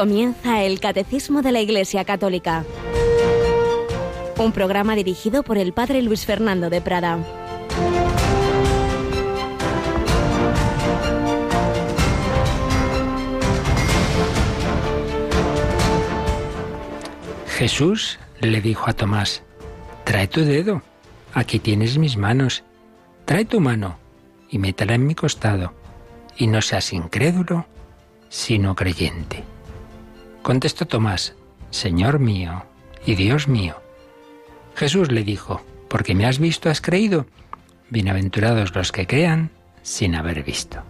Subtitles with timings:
[0.00, 2.64] Comienza el Catecismo de la Iglesia Católica.
[4.38, 7.18] Un programa dirigido por el Padre Luis Fernando de Prada.
[17.48, 19.42] Jesús le dijo a Tomás,
[20.04, 20.80] trae tu dedo,
[21.34, 22.64] aquí tienes mis manos,
[23.26, 23.98] trae tu mano
[24.48, 25.74] y métela en mi costado,
[26.38, 27.66] y no seas incrédulo,
[28.30, 29.44] sino creyente.
[30.42, 31.34] Contestó Tomás,
[31.70, 32.64] Señor mío
[33.04, 33.76] y Dios mío.
[34.74, 37.26] Jesús le dijo, porque me has visto, has creído.
[37.90, 39.50] Bienaventurados los que crean
[39.82, 40.82] sin haber visto.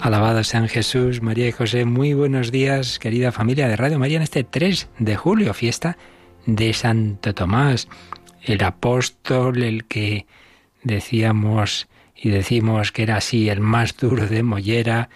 [0.00, 1.84] Alabado sean Jesús, María y José.
[1.84, 5.98] Muy buenos días, querida familia de Radio María, en este 3 de julio, fiesta
[6.46, 7.88] de Santo Tomás,
[8.42, 10.26] el apóstol, el que
[10.82, 15.10] decíamos y decimos que era así el más duro de Mollera,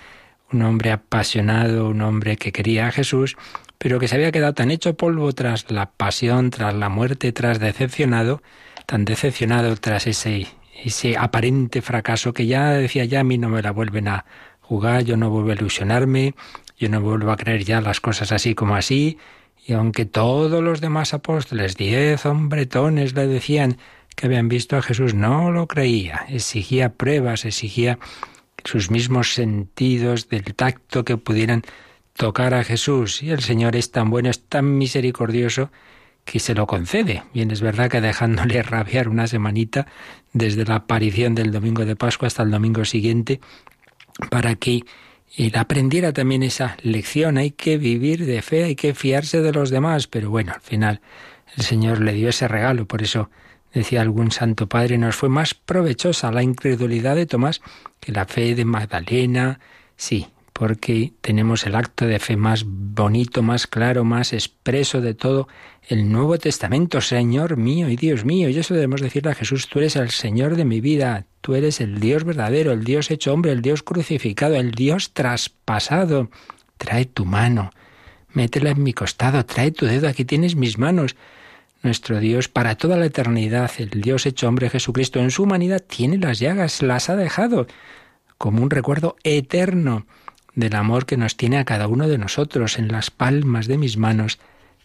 [0.52, 3.36] un hombre apasionado, un hombre que quería a Jesús,
[3.78, 7.58] pero que se había quedado tan hecho polvo tras la pasión, tras la muerte, tras
[7.58, 8.42] decepcionado,
[8.86, 10.47] tan decepcionado tras ese,
[10.83, 14.25] ese aparente fracaso que ya decía ya a mí no me la vuelven a
[14.61, 16.34] jugar, yo no vuelvo a ilusionarme,
[16.78, 19.19] yo no vuelvo a creer ya las cosas así como así,
[19.66, 23.78] y aunque todos los demás apóstoles, diez hombretones, le decían
[24.14, 27.98] que habían visto a Jesús, no lo creía, exigía pruebas, exigía
[28.67, 31.62] sus mismos sentidos del tacto que pudieran
[32.14, 33.22] tocar a Jesús.
[33.22, 35.70] Y el Señor es tan bueno, es tan misericordioso
[36.25, 37.22] que se lo concede.
[37.33, 39.87] Bien, es verdad que dejándole rabiar una semanita
[40.33, 43.41] desde la aparición del domingo de Pascua hasta el domingo siguiente,
[44.31, 44.83] para que
[45.37, 47.39] él aprendiera también esa lección.
[47.39, 50.06] Hay que vivir de fe, hay que fiarse de los demás.
[50.09, 51.00] Pero bueno, al final
[51.56, 52.87] el Señor le dio ese regalo.
[52.87, 53.31] Por eso
[53.72, 57.60] decía algún santo padre, nos fue más provechosa la incredulidad de Tomás
[58.00, 59.60] que la fe de Magdalena.
[59.97, 65.49] Sí, porque tenemos el acto de fe más bonito, más claro, más expreso de todo
[65.88, 68.49] el Nuevo Testamento, Señor mío y Dios mío.
[68.49, 71.83] Y eso debemos decirle a Jesús, tú eres el Señor de mi vida, tú eres
[71.83, 76.31] el Dios verdadero, el Dios hecho hombre, el Dios crucificado, el Dios traspasado.
[76.78, 77.71] Trae tu mano,
[78.33, 81.16] métela en mi costado, trae tu dedo, aquí tienes mis manos
[81.82, 86.19] nuestro Dios para toda la eternidad, el Dios hecho hombre Jesucristo en su humanidad tiene
[86.19, 87.66] las llagas, las ha dejado
[88.38, 90.06] como un recuerdo eterno
[90.54, 93.97] del amor que nos tiene a cada uno de nosotros en las palmas de mis
[93.97, 94.38] manos.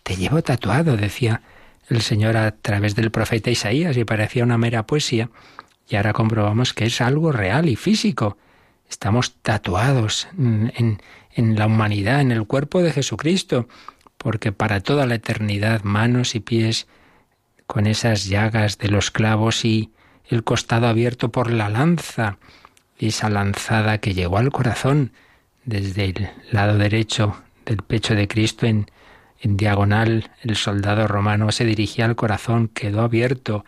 [0.04, 1.42] Te llevo tatuado, decía
[1.90, 5.30] el Señor a través del profeta Isaías y parecía una mera poesía.
[5.90, 8.38] Y ahora comprobamos que es algo real y físico.
[8.90, 11.02] Estamos tatuados en,
[11.34, 13.68] en la humanidad, en el cuerpo de Jesucristo
[14.22, 16.88] porque para toda la eternidad manos y pies
[17.66, 19.90] con esas llagas de los clavos y
[20.28, 22.38] el costado abierto por la lanza,
[23.00, 25.12] esa lanzada que llegó al corazón
[25.66, 28.86] desde el lado derecho del pecho de Cristo en,
[29.40, 33.66] en diagonal, el soldado romano se dirigía al corazón, quedó abierto,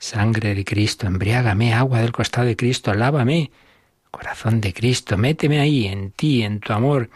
[0.00, 3.52] sangre de Cristo, embriágame, agua del costado de Cristo, lávame,
[4.10, 7.08] corazón de Cristo, méteme ahí, en ti, en tu amor,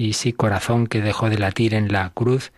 [0.00, 2.52] y sí corazón que dejó de latir en la cruz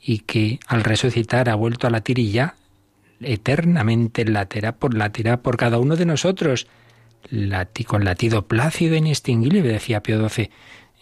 [0.00, 2.54] y que al resucitar ha vuelto a latir y ya
[3.20, 6.66] eternamente latirá por latirá por cada uno de nosotros.
[7.86, 10.50] Con latido plácido e inextinguible decía Pío XII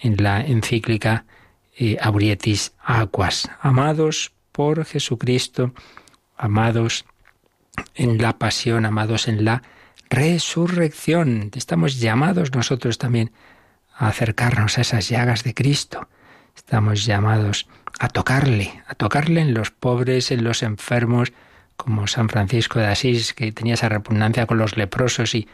[0.00, 1.26] en la encíclica
[1.78, 3.48] eh, Aurietis Aquas.
[3.60, 5.74] Amados por Jesucristo
[6.36, 7.04] amados
[7.94, 9.62] en la pasión amados en la
[10.10, 11.52] resurrección.
[11.54, 13.30] Estamos llamados nosotros también
[13.96, 16.08] a acercarnos a esas llagas de Cristo.
[16.56, 17.68] Estamos llamados
[17.98, 21.32] a tocarle, a tocarle en los pobres, en los enfermos,
[21.76, 25.48] como San Francisco de Asís, que tenía esa repugnancia con los leprosos y,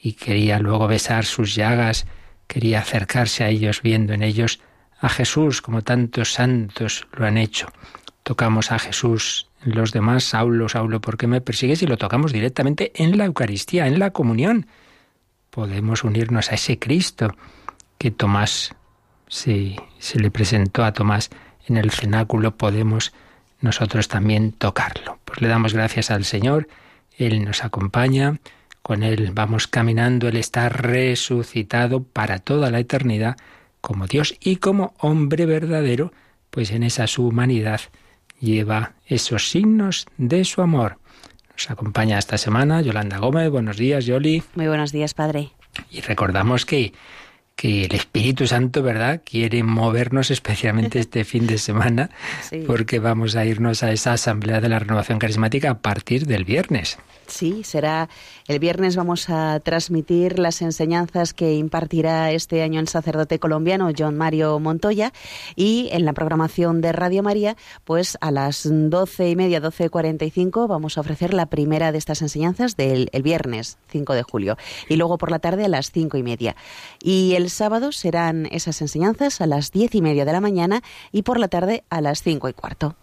[0.00, 2.06] y quería luego besar sus llagas,
[2.46, 4.60] quería acercarse a ellos viendo en ellos
[5.00, 7.68] a Jesús, como tantos santos lo han hecho.
[8.22, 11.82] Tocamos a Jesús en los demás, Saulo, Saulo, ¿por qué me persigues?
[11.82, 14.66] Y lo tocamos directamente en la Eucaristía, en la comunión.
[15.50, 17.34] Podemos unirnos a ese Cristo
[18.04, 18.74] que Tomás
[19.28, 21.30] se, se le presentó a Tomás
[21.66, 23.14] en el cenáculo, podemos
[23.62, 25.20] nosotros también tocarlo.
[25.24, 26.68] Pues le damos gracias al Señor,
[27.16, 28.40] Él nos acompaña,
[28.82, 33.38] con Él vamos caminando, Él está resucitado para toda la eternidad
[33.80, 36.12] como Dios y como hombre verdadero,
[36.50, 37.80] pues en esa su humanidad
[38.38, 40.98] lleva esos signos de su amor.
[41.52, 43.48] Nos acompaña esta semana Yolanda Gómez.
[43.48, 44.42] Buenos días, Yoli.
[44.56, 45.52] Muy buenos días, Padre.
[45.90, 46.92] Y recordamos que
[47.56, 52.10] que el Espíritu Santo, ¿verdad?, quiere movernos especialmente este fin de semana,
[52.66, 56.98] porque vamos a irnos a esa asamblea de la renovación carismática a partir del viernes.
[57.26, 58.08] Sí, será
[58.46, 64.18] el viernes vamos a transmitir las enseñanzas que impartirá este año el sacerdote colombiano John
[64.18, 65.12] Mario Montoya
[65.56, 70.26] y en la programación de Radio María, pues a las doce y media, doce cuarenta
[70.26, 74.58] y cinco, vamos a ofrecer la primera de estas enseñanzas del viernes 5 de julio
[74.88, 76.56] y luego por la tarde a las cinco y media.
[77.02, 80.82] Y el sábado serán esas enseñanzas a las diez y media de la mañana
[81.12, 82.96] y por la tarde a las cinco y cuarto.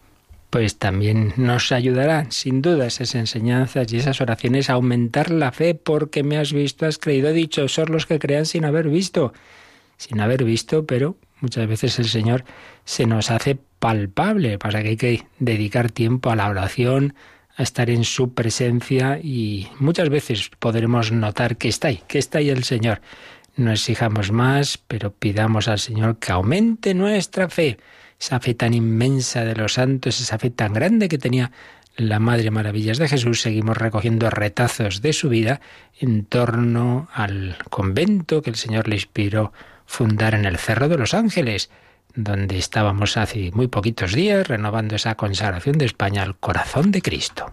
[0.52, 5.76] Pues también nos ayudará, sin duda, esas enseñanzas y esas oraciones a aumentar la fe,
[5.76, 9.32] porque me has visto, has creído, dicho, son los que crean sin haber visto,
[9.96, 12.44] sin haber visto, pero muchas veces el Señor
[12.84, 17.14] se nos hace palpable, pasa que hay que dedicar tiempo a la oración,
[17.56, 22.40] a estar en su presencia y muchas veces podremos notar que está ahí, que está
[22.40, 23.02] ahí el Señor.
[23.56, 27.78] No exijamos más, pero pidamos al Señor que aumente nuestra fe
[28.22, 31.52] esa fe tan inmensa de los santos, esa fe tan grande que tenía
[31.98, 35.60] la Madre Maravillas de Jesús, seguimos recogiendo retazos de su vida
[36.00, 39.52] en torno al convento que el Señor le inspiró
[39.88, 41.72] fundar en el Cerro de los Ángeles,
[42.14, 47.52] donde estábamos hace muy poquitos días renovando esa consagración de España al corazón de Cristo.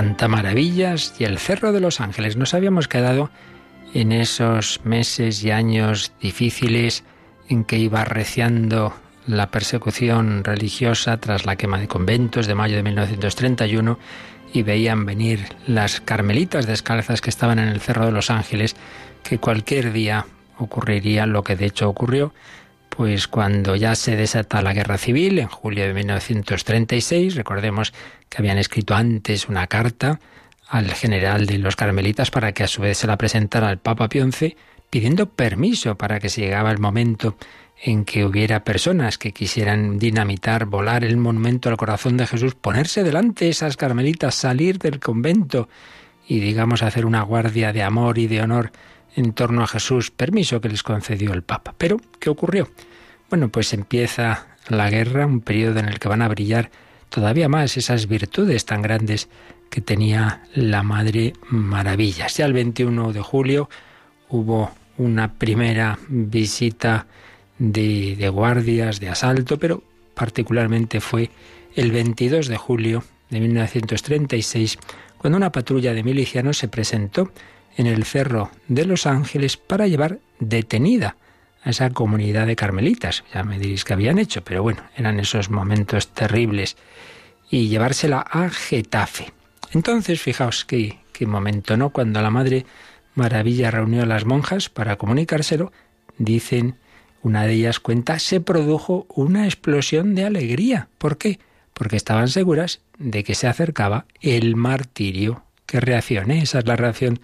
[0.00, 2.38] Santa Maravillas y el Cerro de los Ángeles.
[2.38, 3.28] Nos habíamos quedado
[3.92, 7.04] en esos meses y años difíciles
[7.50, 8.94] en que iba arreciando
[9.26, 13.98] la persecución religiosa tras la quema de conventos de mayo de 1931
[14.54, 18.76] y veían venir las carmelitas descalzas que estaban en el Cerro de los Ángeles,
[19.22, 20.24] que cualquier día
[20.56, 22.32] ocurriría lo que de hecho ocurrió,
[22.90, 27.94] pues cuando ya se desata la guerra civil, en julio de 1936, recordemos
[28.28, 30.20] que habían escrito antes una carta
[30.68, 34.08] al general de los carmelitas para que a su vez se la presentara al Papa
[34.08, 34.56] Pío XI,
[34.90, 37.36] pidiendo permiso para que si llegaba el momento
[37.82, 43.02] en que hubiera personas que quisieran dinamitar, volar el monumento al corazón de Jesús, ponerse
[43.02, 45.68] delante de esas carmelitas, salir del convento
[46.28, 48.72] y digamos hacer una guardia de amor y de honor
[49.16, 51.74] en torno a Jesús, permiso que les concedió el Papa.
[51.76, 52.68] Pero, ¿qué ocurrió?
[53.28, 56.70] Bueno, pues empieza la guerra, un periodo en el que van a brillar
[57.08, 59.28] todavía más esas virtudes tan grandes
[59.68, 62.36] que tenía la Madre Maravillas.
[62.36, 63.68] Ya el 21 de julio
[64.28, 67.06] hubo una primera visita
[67.58, 69.82] de, de, guardias, de asalto, pero
[70.14, 71.30] particularmente fue
[71.74, 74.78] el 22 de julio de 1936,
[75.18, 77.30] cuando una patrulla de milicianos se presentó
[77.80, 81.16] en el Cerro de los Ángeles para llevar detenida
[81.62, 83.24] a esa comunidad de carmelitas.
[83.32, 86.76] Ya me diréis que habían hecho, pero bueno, eran esos momentos terribles.
[87.50, 89.32] Y llevársela a Getafe.
[89.72, 91.90] Entonces, fijaos qué, qué momento, ¿no?
[91.90, 92.66] Cuando la Madre
[93.14, 95.72] Maravilla reunió a las monjas para comunicárselo,
[96.18, 96.76] dicen,
[97.22, 100.88] una de ellas cuenta, se produjo una explosión de alegría.
[100.98, 101.40] ¿Por qué?
[101.72, 105.44] Porque estaban seguras de que se acercaba el martirio.
[105.66, 106.30] ¿Qué reacción?
[106.30, 107.20] Esa es la reacción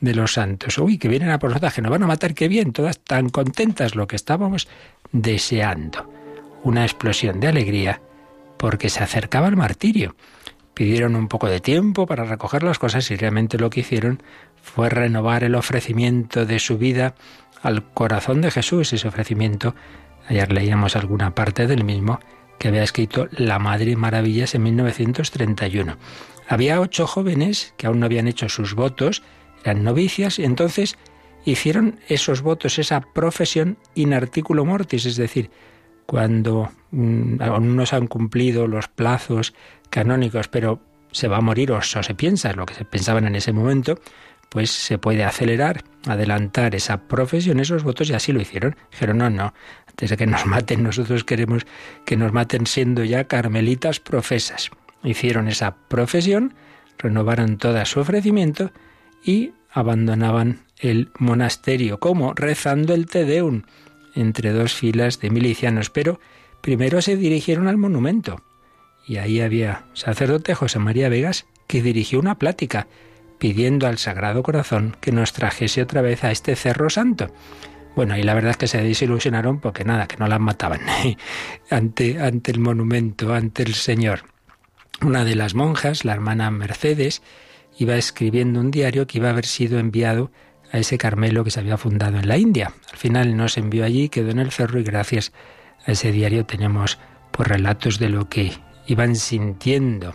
[0.00, 0.78] de los santos.
[0.78, 3.28] Uy, que vienen a por nosotras, que nos van a matar, qué bien, todas tan
[3.28, 4.68] contentas, lo que estábamos
[5.12, 6.10] deseando.
[6.62, 8.00] Una explosión de alegría
[8.58, 10.16] porque se acercaba el martirio.
[10.74, 14.22] Pidieron un poco de tiempo para recoger las cosas y realmente lo que hicieron
[14.62, 17.14] fue renovar el ofrecimiento de su vida
[17.62, 18.92] al corazón de Jesús.
[18.92, 19.74] Ese ofrecimiento,
[20.28, 22.20] ayer leíamos alguna parte del mismo,
[22.58, 25.96] que había escrito La Madre Maravillas en 1931.
[26.46, 29.22] Había ocho jóvenes que aún no habían hecho sus votos,
[29.64, 30.96] eran novicias y entonces
[31.44, 35.50] hicieron esos votos, esa profesión in articulo mortis, es decir,
[36.06, 39.54] cuando mm, aún no se han cumplido los plazos
[39.90, 40.80] canónicos, pero
[41.12, 43.98] se va a morir o, se piensa, lo que se pensaban en ese momento,
[44.48, 48.76] pues se puede acelerar, adelantar esa profesión, esos votos, y así lo hicieron.
[48.90, 49.54] Dijeron, no, no,
[49.86, 51.66] antes de que nos maten, nosotros queremos
[52.04, 54.70] que nos maten siendo ya carmelitas profesas.
[55.04, 56.54] Hicieron esa profesión,
[56.98, 58.72] renovaron todo su ofrecimiento
[59.24, 62.00] y abandonaban el monasterio.
[62.00, 62.34] ¿Cómo?
[62.34, 63.62] Rezando el Te Deum
[64.14, 65.90] entre dos filas de milicianos.
[65.90, 66.20] Pero
[66.60, 68.42] primero se dirigieron al monumento.
[69.06, 72.88] Y ahí había sacerdote José María Vegas que dirigió una plática
[73.38, 77.32] pidiendo al Sagrado Corazón que nos trajese otra vez a este Cerro Santo.
[77.96, 80.80] Bueno, y la verdad es que se desilusionaron porque nada, que no las mataban
[81.70, 84.24] ante, ante el monumento, ante el Señor.
[85.02, 87.22] Una de las monjas, la hermana Mercedes,
[87.78, 90.30] iba escribiendo un diario que iba a haber sido enviado
[90.72, 92.72] a ese Carmelo que se había fundado en la India.
[92.92, 95.32] Al final no se envió allí, quedó en el cerro y gracias
[95.86, 96.98] a ese diario tenemos
[97.32, 98.52] pues, relatos de lo que
[98.86, 100.14] iban sintiendo.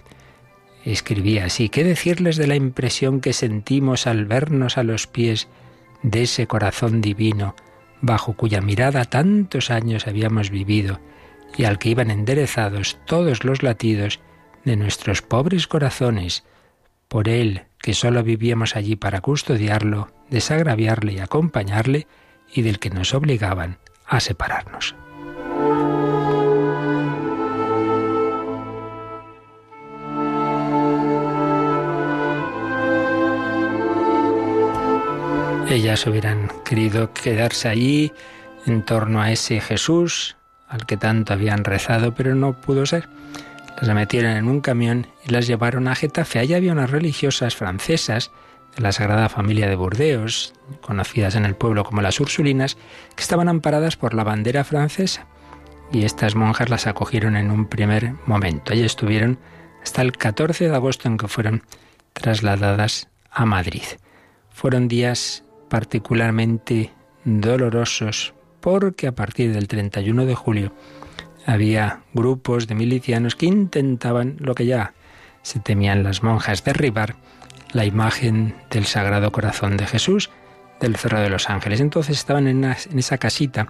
[0.84, 5.48] Escribía así, ¿qué decirles de la impresión que sentimos al vernos a los pies
[6.04, 7.56] de ese corazón divino,
[8.02, 11.00] bajo cuya mirada tantos años habíamos vivido,
[11.58, 14.20] y al que iban enderezados todos los latidos
[14.64, 16.44] de nuestros pobres corazones,
[17.16, 22.08] por él que sólo vivíamos allí para custodiarlo, desagraviarle y acompañarle,
[22.54, 24.96] y del que nos obligaban a separarnos.
[35.70, 38.12] Ellas hubieran querido quedarse allí
[38.66, 40.36] en torno a ese Jesús
[40.68, 43.08] al que tanto habían rezado, pero no pudo ser.
[43.82, 46.40] Las metieron en un camión y las llevaron a Getafe.
[46.40, 48.32] Allí había unas religiosas francesas
[48.76, 52.78] de la Sagrada Familia de Burdeos, conocidas en el pueblo como las Ursulinas,
[53.16, 55.28] que estaban amparadas por la bandera francesa.
[55.92, 58.74] Y estas monjas las acogieron en un primer momento.
[58.74, 59.40] Allí estuvieron
[59.84, 61.64] hasta el 14 de agosto en que fueron
[62.14, 63.84] trasladadas a Madrid.
[64.50, 66.92] Fueron días particularmente
[67.26, 70.74] dolorosos porque a partir del 31 de julio
[71.46, 74.94] había grupos de milicianos que intentaban lo que ya
[75.42, 77.16] se temían las monjas, derribar
[77.72, 80.32] la imagen del Sagrado Corazón de Jesús
[80.80, 81.82] del Cerro de los Ángeles.
[81.82, 83.68] Entonces estaban en, esa casita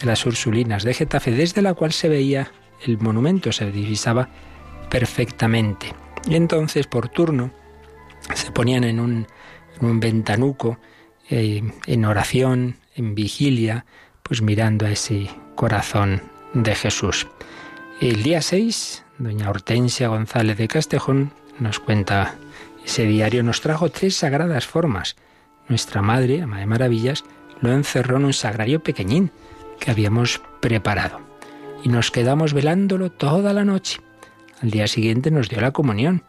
[0.00, 2.50] de las Ursulinas de Getafe, desde la cual se veía
[2.84, 4.28] el monumento, se divisaba
[4.90, 5.94] perfectamente.
[6.28, 7.52] Y entonces, por turno,
[8.34, 9.26] se ponían en un,
[9.80, 10.78] en un ventanuco
[11.30, 13.86] eh, en oración, en vigilia,
[14.22, 17.26] pues mirando a ese corazón de Jesús.
[18.00, 22.34] El día 6, doña Hortensia González de Castejón nos cuenta,
[22.84, 25.16] ese diario nos trajo tres sagradas formas.
[25.68, 27.24] Nuestra madre, ama de maravillas,
[27.60, 29.30] lo encerró en un sagrario pequeñín
[29.78, 31.20] que habíamos preparado.
[31.84, 34.00] Y nos quedamos velándolo toda la noche.
[34.60, 36.22] Al día siguiente nos dio la comunión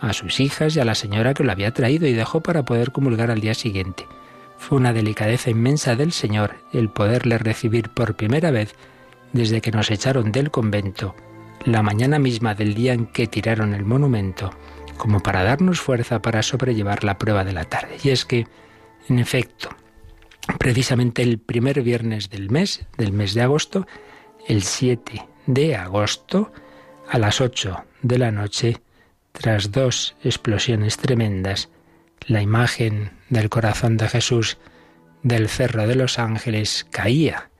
[0.00, 2.90] a sus hijas y a la señora que lo había traído y dejó para poder
[2.90, 4.06] comulgar al día siguiente.
[4.58, 8.74] Fue una delicadeza inmensa del Señor el poderle recibir por primera vez
[9.32, 11.14] desde que nos echaron del convento,
[11.64, 14.50] la mañana misma del día en que tiraron el monumento,
[14.96, 17.96] como para darnos fuerza para sobrellevar la prueba de la tarde.
[18.02, 18.46] Y es que,
[19.08, 19.70] en efecto,
[20.58, 23.86] precisamente el primer viernes del mes, del mes de agosto,
[24.46, 26.52] el 7 de agosto,
[27.08, 28.78] a las 8 de la noche,
[29.32, 31.70] tras dos explosiones tremendas,
[32.26, 34.58] la imagen del corazón de Jesús
[35.22, 37.50] del Cerro de los Ángeles caía,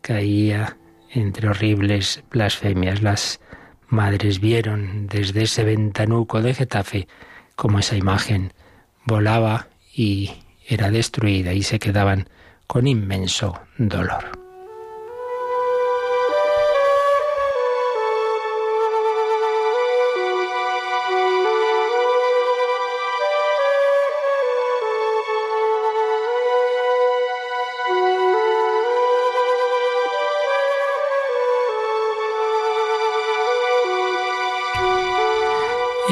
[0.00, 0.76] caía
[1.16, 3.02] entre horribles blasfemias.
[3.02, 3.40] Las
[3.88, 7.08] madres vieron desde ese ventanuco de Getafe
[7.54, 8.52] como esa imagen
[9.04, 10.32] volaba y
[10.66, 12.28] era destruida y se quedaban
[12.66, 14.45] con inmenso dolor.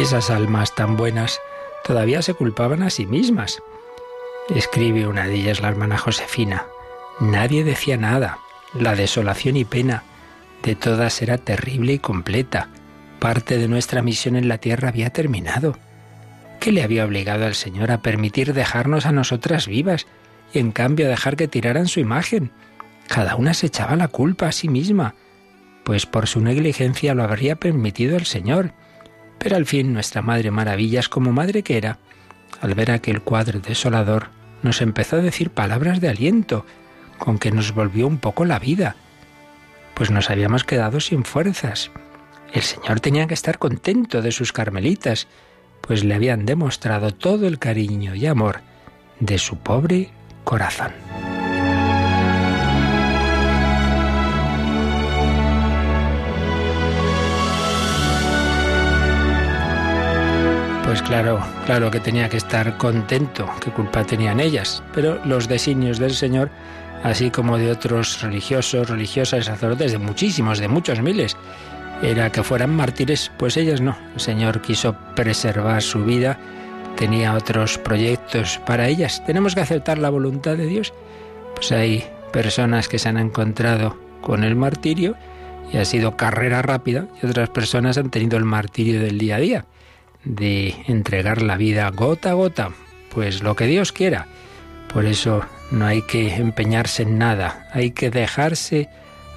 [0.04, 1.40] Esas almas tan buenas
[1.82, 3.62] todavía se culpaban a sí mismas.
[4.54, 6.66] Escribe una de ellas la hermana Josefina.
[7.20, 8.38] Nadie decía nada.
[8.74, 10.02] La desolación y pena
[10.62, 12.68] de todas era terrible y completa.
[13.18, 15.78] Parte de nuestra misión en la tierra había terminado.
[16.60, 20.06] ¿Qué le había obligado al Señor a permitir dejarnos a nosotras vivas
[20.52, 22.50] y en cambio dejar que tiraran su imagen?
[23.08, 25.14] Cada una se echaba la culpa a sí misma,
[25.82, 28.72] pues por su negligencia lo habría permitido el Señor.
[29.38, 31.98] Pero al fin nuestra Madre Maravillas, como madre que era,
[32.60, 34.28] al ver aquel cuadro desolador,
[34.62, 36.64] nos empezó a decir palabras de aliento,
[37.18, 38.96] con que nos volvió un poco la vida,
[39.94, 41.90] pues nos habíamos quedado sin fuerzas.
[42.52, 45.26] El Señor tenía que estar contento de sus carmelitas,
[45.80, 48.60] pues le habían demostrado todo el cariño y amor
[49.20, 50.10] de su pobre
[50.44, 50.92] corazón.
[60.94, 65.98] Pues claro, claro que tenía que estar contento, qué culpa tenían ellas, pero los designios
[65.98, 66.50] del Señor,
[67.02, 71.36] así como de otros religiosos, religiosas, sacerdotes, de muchísimos, de muchos miles,
[72.00, 73.98] era que fueran mártires, pues ellas no.
[74.14, 76.38] El Señor quiso preservar su vida,
[76.94, 79.20] tenía otros proyectos para ellas.
[79.26, 80.94] Tenemos que aceptar la voluntad de Dios.
[81.56, 85.16] Pues hay personas que se han encontrado con el martirio
[85.72, 89.40] y ha sido carrera rápida y otras personas han tenido el martirio del día a
[89.40, 89.66] día
[90.24, 92.70] de entregar la vida gota a gota,
[93.10, 94.26] pues lo que Dios quiera.
[94.92, 98.88] Por eso no hay que empeñarse en nada, hay que dejarse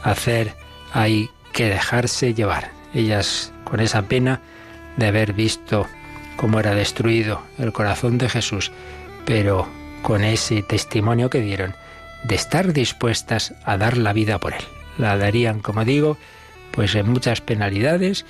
[0.04, 0.54] hacer,
[0.94, 2.72] hay que dejarse llevar.
[2.94, 4.42] Ellas con esa pena
[4.98, 5.88] de haber visto
[6.38, 8.72] cómo era destruido el corazón de Jesús,
[9.26, 9.68] pero
[10.02, 11.76] con ese testimonio que dieron
[12.24, 14.64] de estar dispuestas a dar la vida por él.
[14.98, 16.18] La darían, como digo,
[16.72, 18.26] pues en muchas penalidades,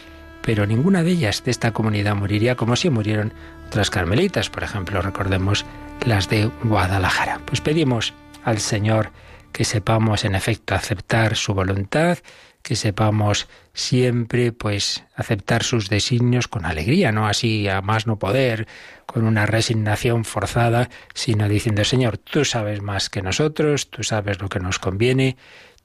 [0.47, 3.33] pero ninguna de ellas de esta comunidad moriría como si murieron
[3.67, 5.65] otras carmelitas, por ejemplo, recordemos
[6.05, 7.41] las de Guadalajara.
[7.45, 8.13] Pues pedimos
[8.45, 9.11] al Señor
[9.51, 12.19] que sepamos en efecto aceptar su voluntad,
[12.61, 18.69] que sepamos siempre pues aceptar sus designios con alegría, no así a más no poder,
[19.05, 24.47] con una resignación forzada, sino diciendo, Señor, tú sabes más que nosotros, tú sabes lo
[24.47, 25.35] que nos conviene,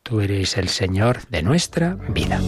[0.04, 2.40] tú eres el Señor de nuestra vida.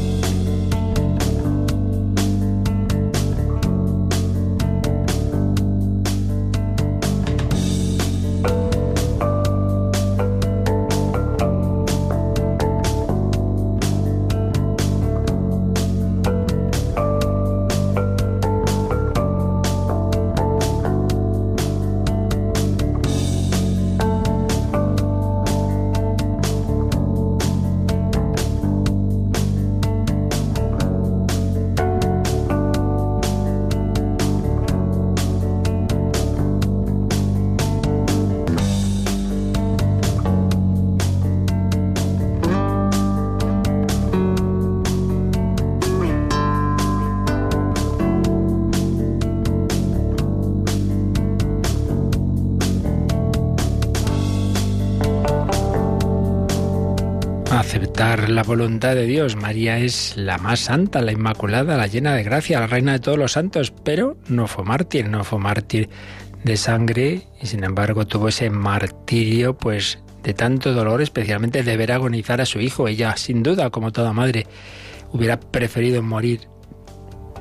[58.04, 59.34] La voluntad de Dios.
[59.34, 63.18] María es la más santa, la inmaculada, la llena de gracia, la reina de todos
[63.18, 65.88] los santos, pero no fue mártir, no fue mártir
[66.44, 71.92] de sangre y sin embargo tuvo ese martirio pues de tanto dolor, especialmente de ver
[71.92, 72.88] agonizar a su hijo.
[72.88, 74.46] Ella, sin duda, como toda madre,
[75.10, 76.40] hubiera preferido morir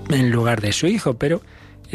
[0.10, 1.41] en lugar de su hijo, pero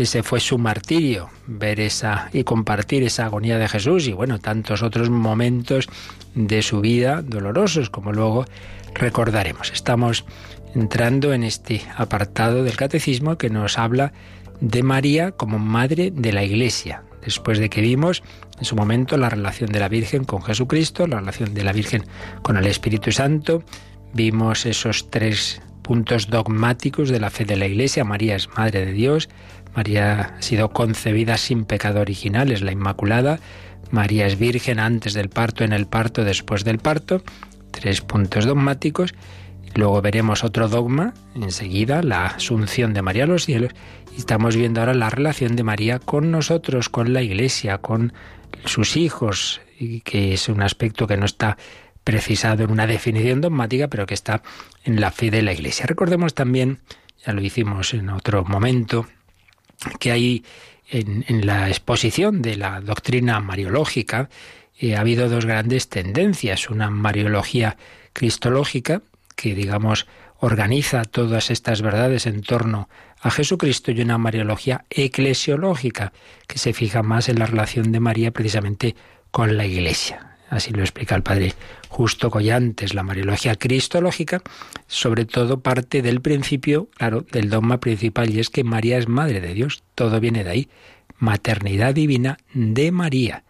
[0.03, 4.83] ese fue su martirio, ver esa y compartir esa agonía de Jesús y bueno, tantos
[4.83, 5.89] otros momentos
[6.37, 8.45] de su vida dolorosos como luego
[8.95, 9.73] recordaremos.
[9.73, 10.25] Estamos
[10.75, 14.13] entrando en este apartado del catecismo que nos habla
[14.61, 17.03] de María como madre de la Iglesia.
[17.25, 18.23] Después de que vimos
[18.59, 22.05] en su momento la relación de la Virgen con Jesucristo, la relación de la Virgen
[22.43, 23.65] con el Espíritu Santo,
[24.15, 28.05] vimos esos tres puntos dogmáticos de la fe de la Iglesia.
[28.05, 29.31] María es Madre de Dios,
[29.79, 33.39] María ha sido concebida sin pecado original, es la Inmaculada,
[33.93, 37.23] María es Virgen antes del parto, en el parto, después del parto,
[37.71, 39.15] tres puntos dogmáticos.
[39.77, 43.71] Luego veremos otro dogma, enseguida, la asunción de María a los cielos.
[44.13, 48.13] Y estamos viendo ahora la relación de María con nosotros, con la Iglesia, con
[48.65, 51.57] sus hijos, y que es un aspecto que no está
[52.03, 54.43] precisado en una definición dogmática, pero que está
[54.83, 55.87] en la fe de la Iglesia.
[55.87, 56.81] Recordemos también,
[57.25, 59.07] ya lo hicimos en otro momento,
[59.99, 60.45] que hay
[60.91, 64.29] en, la exposición de la doctrina mariológica,
[64.79, 66.71] eh, ha habido dos grandes tendencias.
[66.71, 67.77] Una mariología
[68.13, 69.03] cristológica,
[69.37, 70.07] que digamos
[70.41, 72.89] organiza todas estas verdades en torno
[73.21, 76.13] a Jesucristo, y una mariología eclesiológica,
[76.47, 78.95] que se fija más en la relación de María precisamente
[79.31, 80.38] con la Iglesia.
[80.49, 81.55] Así lo explica el padre
[81.89, 82.95] Justo Collantes.
[82.95, 84.43] La mariología cristológica,
[84.87, 89.41] sobre todo, parte del principio, claro, del dogma principal, y es que María es madre
[89.41, 89.83] de Dios.
[89.95, 90.69] Todo viene de ahí.
[91.19, 93.45] Maternidad divina de María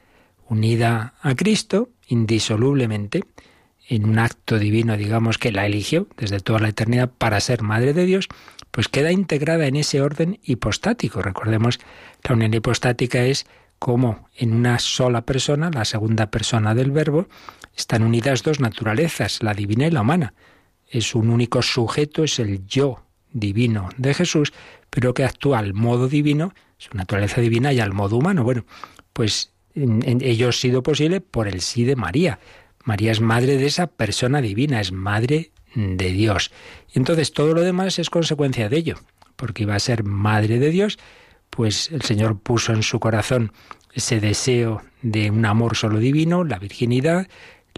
[0.49, 3.25] unida a Cristo indisolublemente
[3.89, 7.95] en un acto divino, digamos, que la eligió desde toda la eternidad para ser Madre
[7.95, 8.29] de Dios,
[8.71, 11.23] pues queda integrada en ese orden hipostático.
[11.23, 11.79] Recordemos,
[12.27, 13.47] la unión hipostática es
[13.79, 17.29] como en una sola persona, la segunda persona del verbo,
[17.77, 20.35] están unidas dos naturalezas, la divina y la humana.
[20.89, 24.53] Es un único sujeto, es el yo divino de Jesús,
[24.91, 28.43] pero que actúa al modo divino, su naturaleza divina y al modo humano.
[28.43, 28.65] Bueno,
[29.13, 32.41] pues ello ha sido posible por el sí de María.
[32.85, 36.51] María es madre de esa persona divina, es madre de Dios.
[36.93, 38.97] Y entonces todo lo demás es consecuencia de ello,
[39.37, 40.99] porque iba a ser madre de Dios,
[41.59, 43.51] pues el Señor puso en su corazón
[43.93, 47.27] ese deseo de un amor solo divino, la virginidad,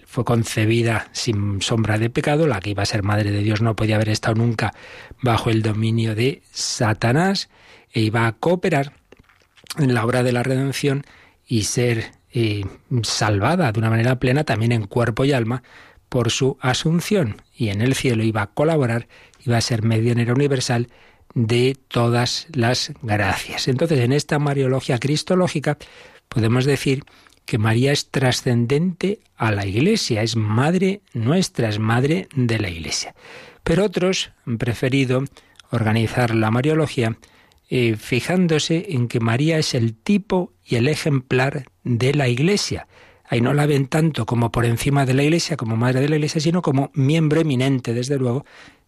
[0.05, 3.77] fue concebida sin sombra de pecado, la que iba a ser madre de Dios no
[3.77, 4.75] podía haber estado nunca
[5.23, 7.49] bajo el dominio de Satanás
[7.91, 8.93] e iba a cooperar
[9.79, 11.07] en la obra de la redención
[11.47, 12.67] y ser eh,
[13.01, 15.63] salvada de una manera plena también en cuerpo y alma
[16.11, 17.41] por su asunción.
[17.57, 19.09] Y en el cielo iba a colaborar,
[19.43, 20.89] iba a ser medianera universal
[21.35, 23.69] de todas las gracias.
[23.69, 25.79] Entonces, en esta mariología cristológica
[26.29, 27.05] podemos decir
[27.45, 33.15] que María es trascendente a la Iglesia, es madre nuestra, es madre de la Iglesia.
[33.65, 35.25] Pero otros han preferido
[35.71, 37.17] organizar la Mariología
[37.69, 42.87] eh, fijándose en que María es el tipo y el ejemplar de la Iglesia.
[43.25, 46.17] Ahí no la ven tanto como por encima de la Iglesia, como madre de la
[46.17, 48.45] Iglesia, sino como miembro eminente, desde luego,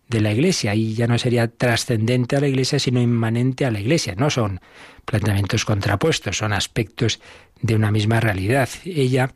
[0.08, 0.74] de la Iglesia.
[0.74, 4.14] Y ya no sería trascendente a la Iglesia, sino inmanente a la Iglesia.
[4.16, 4.60] No son
[5.04, 7.20] planteamientos contrapuestos, son aspectos
[7.60, 8.68] de una misma realidad.
[8.84, 9.34] Ella,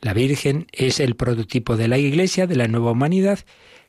[0.00, 3.40] la Virgen, es el prototipo de la Iglesia, de la nueva humanidad,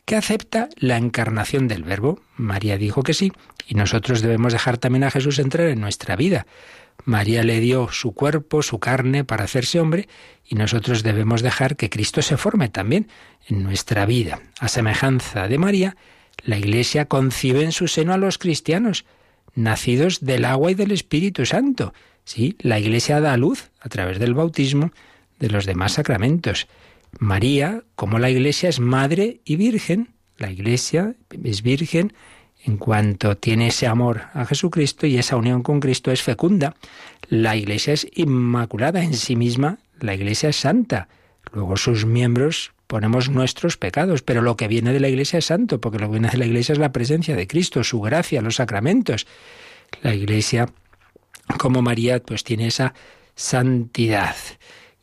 [0.06, 2.22] que acepta la encarnación del Verbo.
[2.36, 3.32] María dijo que sí,
[3.68, 6.48] y nosotros debemos dejar también a Jesús entrar en nuestra vida.
[7.06, 10.08] María le dio su cuerpo, su carne, para hacerse hombre,
[10.46, 13.08] y nosotros debemos dejar que Cristo se forme también
[13.48, 14.42] en nuestra vida.
[14.60, 15.96] A semejanza de María,
[16.44, 19.06] la Iglesia concibe en su seno a los cristianos,
[19.56, 21.94] nacidos del agua y del Espíritu Santo.
[22.24, 24.92] Sí, la Iglesia da luz a través del bautismo
[25.40, 26.68] de los demás sacramentos.
[27.18, 30.10] María, como la Iglesia, es madre y virgen.
[30.38, 32.14] La Iglesia es virgen
[32.64, 36.76] en cuanto tiene ese amor a Jesucristo y esa unión con Cristo es fecunda.
[37.30, 41.08] La Iglesia es inmaculada en sí misma, la Iglesia es santa.
[41.52, 45.80] Luego sus miembros ponemos nuestros pecados, pero lo que viene de la Iglesia es santo,
[45.80, 48.56] porque lo que viene de la Iglesia es la presencia de Cristo, su gracia, los
[48.56, 49.28] sacramentos.
[50.02, 50.68] La Iglesia,
[51.60, 52.96] como María, pues tiene esa
[53.36, 54.36] santidad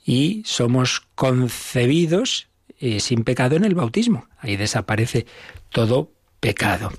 [0.05, 2.49] y somos concebidos
[2.81, 4.27] eh, sin pecado en el bautismo.
[4.40, 5.25] Ahí desaparece
[5.68, 6.92] todo pecado.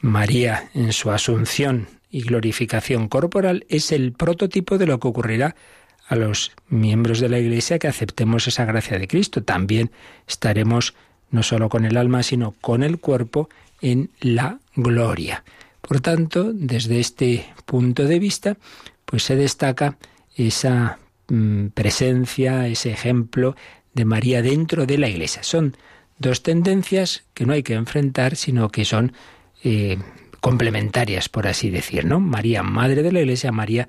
[0.00, 5.54] María, en su asunción y glorificación corporal, es el prototipo de lo que ocurrirá
[6.08, 9.42] a los miembros de la Iglesia que aceptemos esa gracia de Cristo.
[9.42, 9.90] También
[10.26, 10.94] estaremos
[11.30, 13.48] no solo con el alma, sino con el cuerpo
[13.80, 15.44] en la gloria.
[15.80, 18.56] Por tanto, desde este punto de vista,
[19.04, 19.98] pues se destaca
[20.36, 23.56] esa mm, presencia, ese ejemplo
[23.94, 25.42] de María dentro de la Iglesia.
[25.42, 25.76] Son
[26.18, 29.12] dos tendencias que no hay que enfrentar, sino que son
[29.64, 29.98] eh,
[30.40, 32.20] complementarias, por así decir, ¿no?
[32.20, 33.88] María, madre de la Iglesia, María,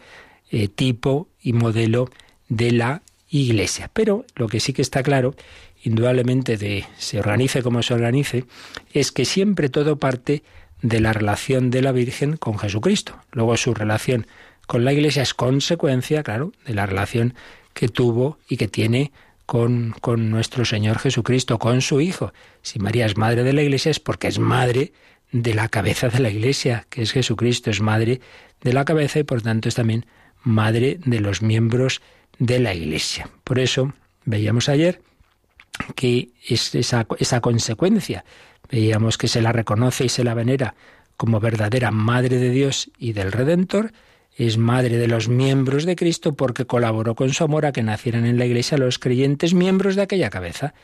[0.49, 2.09] eh, tipo y modelo
[2.49, 3.89] de la Iglesia.
[3.93, 5.33] Pero lo que sí que está claro,
[5.81, 8.43] indudablemente de se organice como se organice,
[8.91, 10.43] es que siempre todo parte
[10.81, 13.15] de la relación de la Virgen con Jesucristo.
[13.31, 14.27] Luego su relación
[14.67, 17.33] con la Iglesia es consecuencia, claro, de la relación
[17.73, 19.13] que tuvo y que tiene
[19.45, 22.33] con, con nuestro Señor Jesucristo, con su Hijo.
[22.61, 24.91] Si María es madre de la Iglesia es porque es madre
[25.31, 28.19] de la cabeza de la Iglesia, que es Jesucristo, es madre
[28.61, 30.05] de la cabeza y por tanto es también
[30.47, 32.01] madre de los miembros
[32.39, 33.29] de la Iglesia.
[33.43, 33.93] Por eso
[34.25, 35.01] veíamos ayer
[35.95, 38.25] que es esa, esa consecuencia.
[38.71, 40.75] Veíamos que se la reconoce y se la venera
[41.17, 43.91] como verdadera madre de Dios y del Redentor,
[44.35, 48.25] es madre de los miembros de Cristo porque colaboró con su amor a que nacieran
[48.25, 50.75] en la Iglesia los creyentes miembros de aquella cabeza.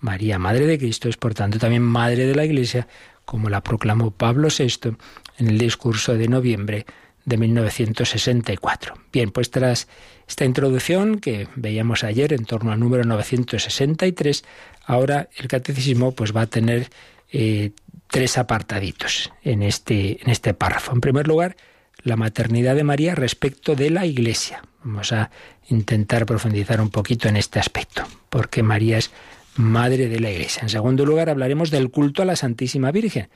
[0.00, 2.88] María, madre de Cristo, es por tanto también madre de la Iglesia,
[3.26, 4.96] como la proclamó Pablo VI
[5.38, 6.86] en el discurso de noviembre
[7.26, 8.94] de 1964.
[9.12, 9.88] Bien, pues tras
[10.26, 14.44] esta introducción que veíamos ayer en torno al número 963,
[14.86, 16.88] ahora el catecismo pues va a tener
[17.32, 17.72] eh,
[18.08, 20.92] tres apartaditos en este, en este párrafo.
[20.92, 21.56] En primer lugar,
[22.02, 24.62] la maternidad de María respecto de la Iglesia.
[24.84, 25.30] Vamos a
[25.68, 29.10] intentar profundizar un poquito en este aspecto, porque María es
[29.56, 30.62] madre de la Iglesia.
[30.62, 33.28] En segundo lugar, hablaremos del culto a la Santísima Virgen.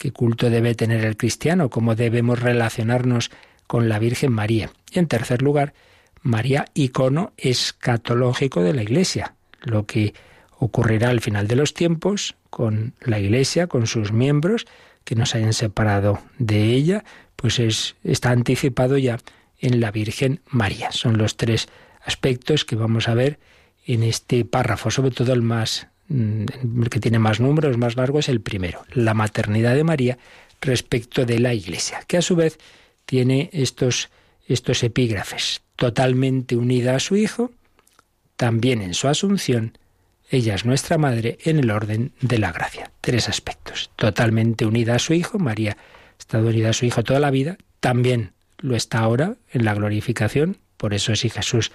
[0.00, 1.68] ¿Qué culto debe tener el cristiano?
[1.68, 3.30] ¿Cómo debemos relacionarnos
[3.66, 4.70] con la Virgen María?
[4.90, 5.74] Y en tercer lugar,
[6.22, 10.14] María, icono escatológico de la Iglesia, lo que
[10.58, 14.66] ocurrirá al final de los tiempos con la Iglesia, con sus miembros
[15.04, 17.04] que nos hayan separado de ella,
[17.36, 19.18] pues es, está anticipado ya
[19.58, 20.92] en la Virgen María.
[20.92, 21.68] Son los tres
[22.00, 23.38] aspectos que vamos a ver
[23.84, 28.28] en este párrafo, sobre todo el más el que tiene más números, más largo, es
[28.28, 30.18] el primero, la maternidad de María
[30.60, 32.58] respecto de la Iglesia, que a su vez
[33.06, 34.10] tiene estos,
[34.46, 37.52] estos epígrafes, totalmente unida a su Hijo,
[38.36, 39.78] también en su asunción,
[40.30, 42.92] ella es nuestra madre en el orden de la gracia.
[43.00, 47.20] Tres aspectos, totalmente unida a su Hijo, María ha estado unida a su Hijo toda
[47.20, 50.58] la vida, también lo está ahora en la glorificación.
[50.76, 51.72] Por eso si Jesús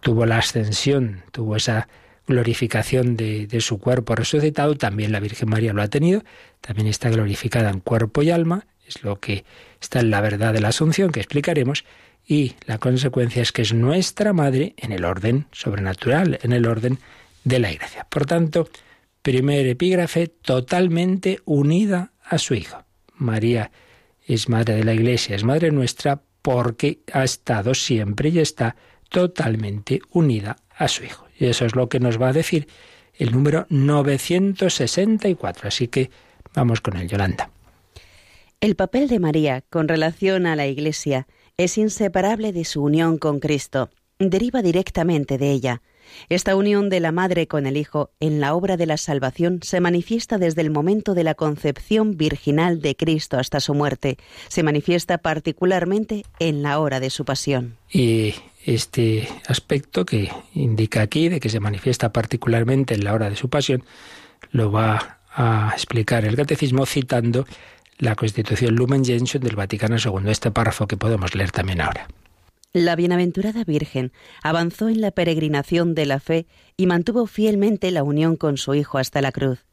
[0.00, 1.88] tuvo la ascensión, tuvo esa
[2.28, 6.22] glorificación de, su cuerpo resucitado, también la Virgen María lo ha tenido,
[6.60, 9.44] también está glorificada en cuerpo y alma, es lo que
[9.80, 11.84] está en la verdad de la Asunción que explicaremos,
[12.26, 16.98] y la consecuencia es que es nuestra madre en el orden sobrenatural, en el orden
[17.44, 18.06] de la Iglesia.
[18.08, 18.68] Por tanto,
[19.22, 22.84] primer epígrafe totalmente unida a su Hijo.
[23.14, 23.70] María
[24.26, 28.76] es madre de la Iglesia, es madre nuestra porque ha estado siempre y está
[29.08, 31.27] totalmente unida a su Hijo.
[31.38, 32.68] Y eso es lo que nos va a decir
[33.14, 35.68] el número 964.
[35.68, 36.10] Así que
[36.54, 37.50] vamos con el Yolanda.
[38.60, 43.38] El papel de María con relación a la Iglesia es inseparable de su unión con
[43.38, 45.82] Cristo, deriva directamente de ella.
[46.28, 49.80] Esta unión de la Madre con el Hijo en la obra de la salvación se
[49.80, 54.16] manifiesta desde el momento de la concepción virginal de Cristo hasta su muerte.
[54.48, 57.76] Se manifiesta particularmente en la hora de su pasión.
[57.92, 63.36] Y este aspecto que indica aquí, de que se manifiesta particularmente en la hora de
[63.36, 63.84] su pasión,
[64.50, 67.46] lo va a explicar el catecismo citando
[67.98, 72.08] la Constitución Lumen Gentium del Vaticano II, este párrafo que podemos leer también ahora.
[72.72, 78.36] La bienaventurada Virgen avanzó en la peregrinación de la fe y mantuvo fielmente la unión
[78.36, 79.64] con su Hijo hasta la cruz.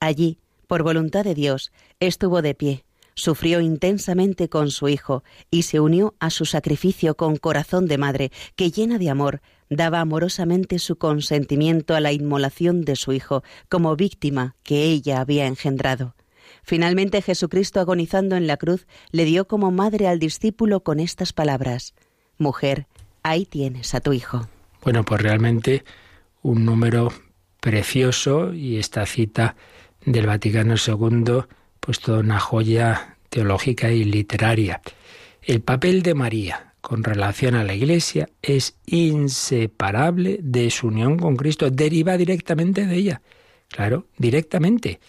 [0.00, 2.84] Allí, por voluntad de Dios, estuvo de pie,
[3.18, 8.30] sufrió intensamente con su Hijo y se unió a su sacrificio con corazón de madre,
[8.54, 13.96] que llena de amor, daba amorosamente su consentimiento a la inmolación de su Hijo como
[13.96, 16.14] víctima que ella había engendrado.
[16.62, 21.94] Finalmente Jesucristo agonizando en la cruz le dio como madre al discípulo con estas palabras
[22.38, 22.86] Mujer,
[23.24, 24.48] ahí tienes a tu hijo.
[24.84, 25.84] Bueno, pues realmente
[26.42, 27.12] un número
[27.58, 29.56] precioso y esta cita
[30.04, 31.42] del Vaticano II,
[31.88, 34.82] pues toda una joya teológica y literaria.
[35.40, 41.34] El papel de María con relación a la Iglesia es inseparable de su unión con
[41.36, 43.22] Cristo, deriva directamente de ella.
[43.70, 45.00] Claro, directamente,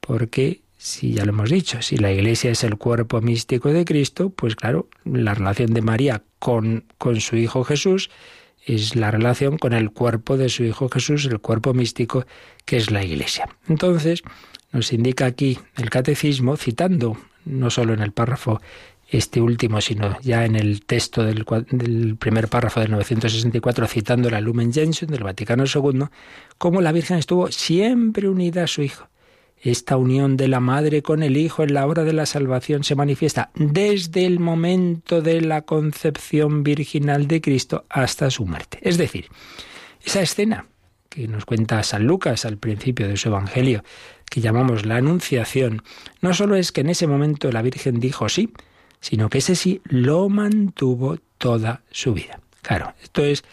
[0.00, 4.30] porque si ya lo hemos dicho, si la Iglesia es el cuerpo místico de Cristo,
[4.30, 8.10] pues claro, la relación de María con, con su Hijo Jesús
[8.66, 12.26] es la relación con el cuerpo de su Hijo Jesús, el cuerpo místico
[12.64, 13.48] que es la Iglesia.
[13.68, 14.24] Entonces,
[14.74, 18.60] nos indica aquí el catecismo, citando no solo en el párrafo
[19.08, 24.40] este último, sino ya en el texto del, del, primer párrafo del 964, citando la
[24.40, 26.06] Lumen Gentium del Vaticano II,
[26.58, 29.08] cómo la Virgen estuvo siempre unida a su Hijo.
[29.62, 32.96] Esta unión de la madre con el hijo en la hora de la salvación se
[32.96, 38.78] manifiesta desde el momento de la concepción virginal de Cristo hasta su muerte.
[38.82, 39.28] Es decir,
[40.04, 40.66] esa escena
[41.08, 43.84] que nos cuenta San Lucas al principio de su Evangelio,
[44.30, 45.82] que llamamos la Anunciación,
[46.20, 48.52] no solo es que en ese momento la Virgen dijo sí,
[49.00, 52.40] sino que ese sí lo mantuvo toda su vida.
[52.62, 53.44] Claro, esto es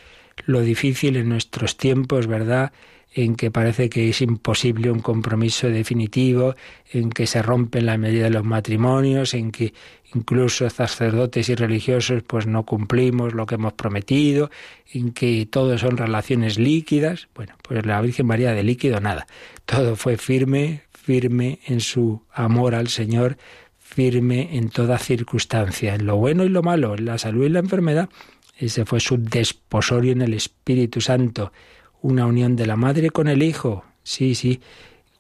[0.45, 2.71] lo difícil en nuestros tiempos, ¿verdad?
[3.13, 6.56] En que parece que es imposible un compromiso definitivo,
[6.91, 9.74] en que se rompen la medida de los matrimonios, en que
[10.13, 14.50] incluso sacerdotes y religiosos pues no cumplimos lo que hemos prometido,
[14.93, 17.28] en que todo son relaciones líquidas.
[17.36, 19.28] Bueno, pues la Virgen María de líquido nada.
[19.65, 23.38] Todo fue firme, firme en su amor al Señor,
[23.78, 27.60] firme en toda circunstancia, en lo bueno y lo malo, en la salud y la
[27.60, 28.10] enfermedad.
[28.58, 31.52] Ese fue su desposorio en el Espíritu Santo
[32.01, 33.83] una unión de la madre con el hijo.
[34.03, 34.59] Sí, sí,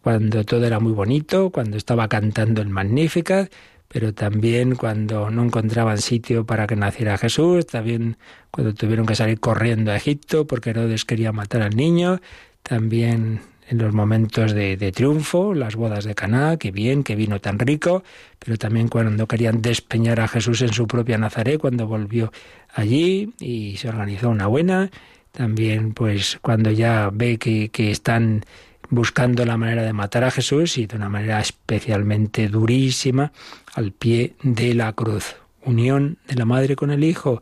[0.01, 3.51] cuando todo era muy bonito, cuando estaba cantando el Magnificat,
[3.87, 8.17] pero también cuando no encontraban sitio para que naciera Jesús, también
[8.49, 12.21] cuando tuvieron que salir corriendo a Egipto porque Herodes quería matar al niño,
[12.63, 17.39] también en los momentos de, de, triunfo, las bodas de Caná, que bien, que vino
[17.39, 18.03] tan rico,
[18.39, 22.31] pero también cuando querían despeñar a Jesús en su propia Nazaret, cuando volvió
[22.73, 24.89] allí y se organizó una buena,
[25.31, 28.43] también pues cuando ya ve que, que están
[28.89, 33.31] buscando la manera de matar a Jesús y de una manera especialmente durísima
[33.73, 35.35] al pie de la cruz.
[35.63, 37.41] Unión de la madre con el hijo,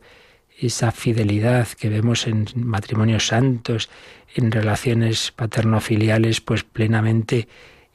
[0.58, 3.90] esa fidelidad que vemos en matrimonios santos,
[4.34, 7.48] en relaciones paterno-filiales, pues plenamente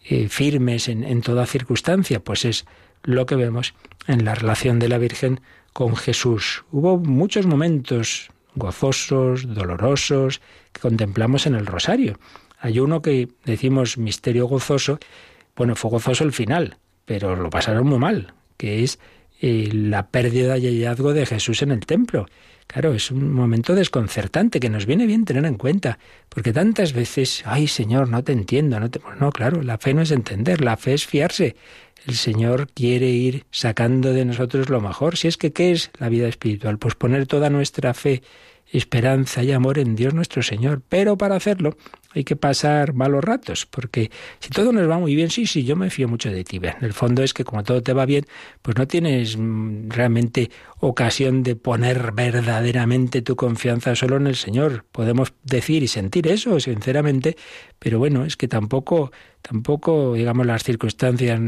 [0.03, 2.65] eh, firmes en, en toda circunstancia, pues es
[3.03, 3.73] lo que vemos
[4.08, 5.39] en la relación de la Virgen
[5.71, 6.65] con Jesús.
[6.71, 10.41] Hubo muchos momentos gozosos, dolorosos,
[10.72, 12.20] que contemplamos en el rosario.
[12.60, 15.00] Hay uno que decimos misterio gozoso,
[15.56, 19.00] bueno, fue gozoso el final, pero lo pasaron muy mal, que es
[19.41, 22.26] eh, la pérdida y hallazgo de Jesús en el templo.
[22.68, 27.44] Claro, es un momento desconcertante que nos viene bien tener en cuenta, porque tantas veces,
[27.46, 29.00] ay Señor, no te entiendo, no te...
[29.20, 31.56] no, claro, la fe no es entender, la fe es fiarse.
[32.08, 35.18] El Señor quiere ir sacando de nosotros lo mejor.
[35.18, 36.78] Si es que, ¿qué es la vida espiritual?
[36.78, 38.22] Pues poner toda nuestra fe
[38.72, 40.82] esperanza y amor en Dios nuestro Señor.
[40.88, 41.78] Pero para hacerlo
[42.12, 45.76] hay que pasar malos ratos, porque si todo nos va muy bien, sí, sí, yo
[45.76, 46.58] me fío mucho de ti.
[46.58, 48.26] En el fondo es que como todo te va bien,
[48.62, 54.86] pues no tienes mm, realmente ocasión de poner verdaderamente tu confianza solo en el Señor.
[54.94, 57.36] Podemos decir y sentir eso, sinceramente,
[57.80, 61.39] pero bueno, es que tampoco, tampoco, digamos, las circunstancias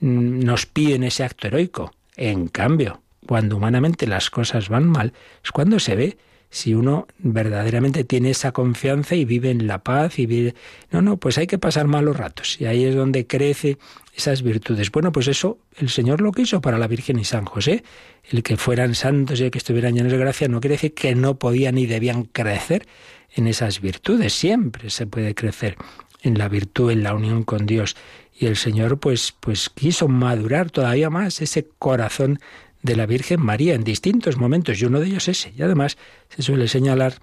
[0.00, 1.92] nos piden ese acto heroico.
[2.16, 5.12] En cambio, cuando humanamente las cosas van mal,
[5.44, 6.18] es cuando se ve
[6.50, 10.54] si uno verdaderamente tiene esa confianza y vive en la paz y vive...
[10.90, 13.78] No, no, pues hay que pasar malos ratos y ahí es donde crece
[14.16, 14.90] esas virtudes.
[14.90, 17.84] Bueno, pues eso el Señor lo quiso para la Virgen y San José.
[18.28, 21.38] El que fueran santos y que estuvieran llenos de gracia no quiere decir que no
[21.38, 22.86] podían ni debían crecer
[23.32, 24.32] en esas virtudes.
[24.32, 25.76] Siempre se puede crecer
[26.22, 27.96] en la virtud, en la unión con Dios.
[28.40, 32.40] Y el Señor pues, pues quiso madurar todavía más ese corazón
[32.82, 35.52] de la Virgen María en distintos momentos, y uno de ellos ese.
[35.54, 35.98] Y además
[36.30, 37.16] se suele señalar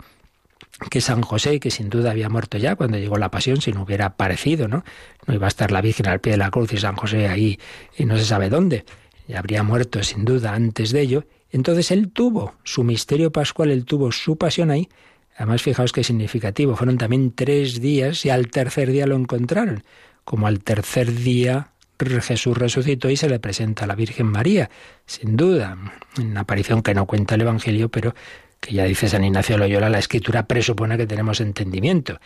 [0.92, 3.82] que San José, que sin duda había muerto ya cuando llegó la pasión, si no
[3.82, 4.86] hubiera aparecido, ¿no?
[5.26, 7.58] No iba a estar la Virgen al pie de la cruz y San José ahí
[7.98, 8.86] y no se sabe dónde.
[9.28, 11.26] Y habría muerto sin duda antes de ello.
[11.50, 14.88] Entonces él tuvo su misterio pascual, él tuvo su pasión ahí.
[15.36, 16.76] Además, fijaos qué significativo.
[16.76, 19.84] Fueron también tres días y al tercer día lo encontraron.
[20.28, 24.70] Como al tercer día Jesús resucitó y se le presenta a la Virgen María,
[25.06, 25.78] sin duda,
[26.20, 28.14] una aparición que no cuenta el Evangelio, pero
[28.60, 32.20] que ya dice San Ignacio Loyola, la escritura presupone que tenemos entendimiento.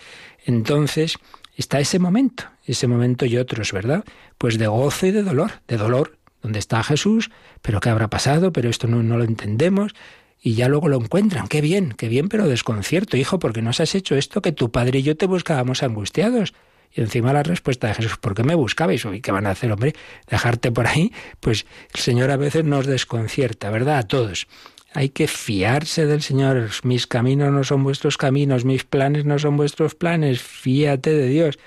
[0.47, 1.19] Entonces,
[1.55, 4.03] está ese momento, ese momento y otros, ¿verdad?
[4.39, 7.29] Pues de gozo y de dolor, de dolor, donde está Jesús,
[7.61, 9.93] pero qué habrá pasado, pero esto no, no lo entendemos,
[10.41, 11.47] y ya luego lo encuentran.
[11.47, 14.97] Qué bien, qué bien, pero desconcierto, hijo, porque nos has hecho esto que tu padre
[14.97, 16.55] y yo te buscábamos angustiados.
[16.93, 19.05] Y encima la respuesta de Jesús, ¿por qué me buscabais?
[19.05, 19.93] ¿Y qué van a hacer, hombre?
[20.29, 21.11] Dejarte por ahí.
[21.39, 23.99] Pues el Señor a veces nos desconcierta, ¿verdad?
[23.99, 24.47] A todos.
[24.93, 26.69] Hay que fiarse del Señor.
[26.83, 30.41] Mis caminos no son vuestros caminos, mis planes no son vuestros planes.
[30.41, 31.59] Fíate de Dios.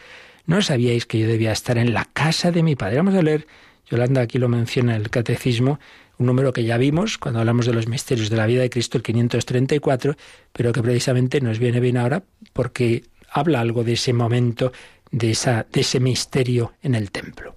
[0.46, 2.98] ¿No sabíais que yo debía estar en la casa de mi padre?
[2.98, 3.46] Vamos a leer,
[3.90, 5.80] Yolanda aquí lo menciona en el Catecismo,
[6.18, 8.98] un número que ya vimos cuando hablamos de los misterios de la vida de Cristo,
[8.98, 10.16] el 534,
[10.52, 14.72] pero que precisamente nos viene bien ahora porque habla algo de ese momento
[15.14, 17.56] de, ese misterio en el templo.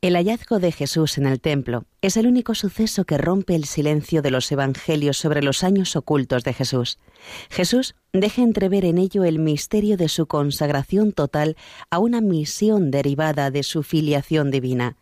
[0.00, 4.20] El hallazgo de Jesús en el templo es el único suceso que rompe el silencio
[4.20, 6.98] de los evangelios sobre los años ocultos de Jesús.
[7.48, 11.56] Jesús deja entrever en ello el misterio de su consagración total
[11.90, 14.96] a una misión derivada de su filiación divina.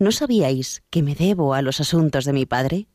[0.00, 2.88] ¿No sabíais que me debo a los asuntos de mi Padre?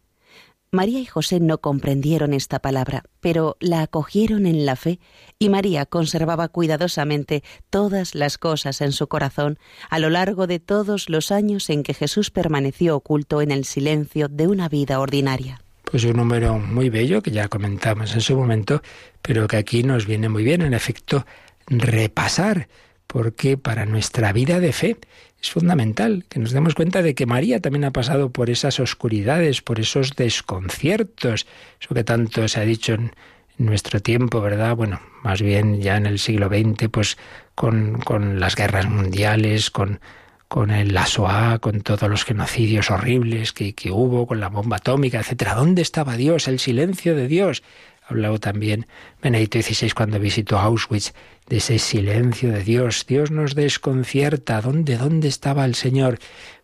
[0.76, 5.00] María y José no comprendieron esta palabra, pero la acogieron en la fe
[5.40, 9.58] y María conservaba cuidadosamente todas las cosas en su corazón
[9.90, 14.28] a lo largo de todos los años en que Jesús permaneció oculto en el silencio
[14.28, 15.62] de una vida ordinaria.
[15.84, 18.82] Pues un número muy bello que ya comentamos en su momento,
[19.22, 21.26] pero que aquí nos viene muy bien, en efecto,
[21.68, 22.68] repasar,
[23.08, 24.98] porque para nuestra vida de fe
[25.46, 29.62] es fundamental que nos demos cuenta de que María también ha pasado por esas oscuridades,
[29.62, 31.46] por esos desconciertos,
[31.80, 33.12] eso que tanto se ha dicho en,
[33.58, 34.76] nuestro tiempo, ¿verdad?
[34.76, 37.18] Bueno, más bien ya en el siglo XX, pues
[37.54, 40.02] con, con las guerras mundiales, con,
[40.50, 45.20] con el, SOA, con todos los genocidios horribles que, que hubo, con la bomba atómica,
[45.20, 45.54] etcétera.
[45.54, 46.50] ¿Dónde estaba Dios?
[46.50, 47.64] El silencio de Dios.
[48.08, 48.88] Hablado también
[49.22, 51.14] Benedicto XVI cuando visitó Auschwitz
[51.48, 53.06] de ese silencio de Dios.
[53.08, 54.62] Dios nos desconcierta.
[54.62, 56.20] ¿Dónde, dónde estaba el Señor?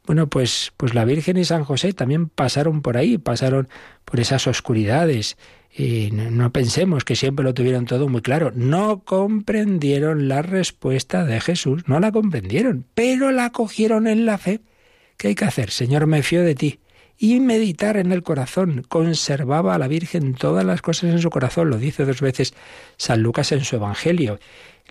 [0.06, 3.70] Bueno, pues, pues la Virgen y San José también pasaron por ahí, pasaron
[4.06, 5.38] por esas oscuridades.
[5.74, 8.52] Y no, pensemos que siempre lo tuvieron todo muy claro.
[8.54, 14.62] No comprendieron la respuesta de Jesús, no la comprendieron, pero la cogieron en la fe.
[15.18, 15.70] ¿Qué hay que hacer?
[15.70, 16.80] Señor, me fío de ti
[17.22, 18.84] y meditar en el corazón.
[18.90, 22.56] Conservaba a la Virgen todas las cosas en su corazón, lo dice dos veces
[22.98, 24.40] San Lucas en su Evangelio.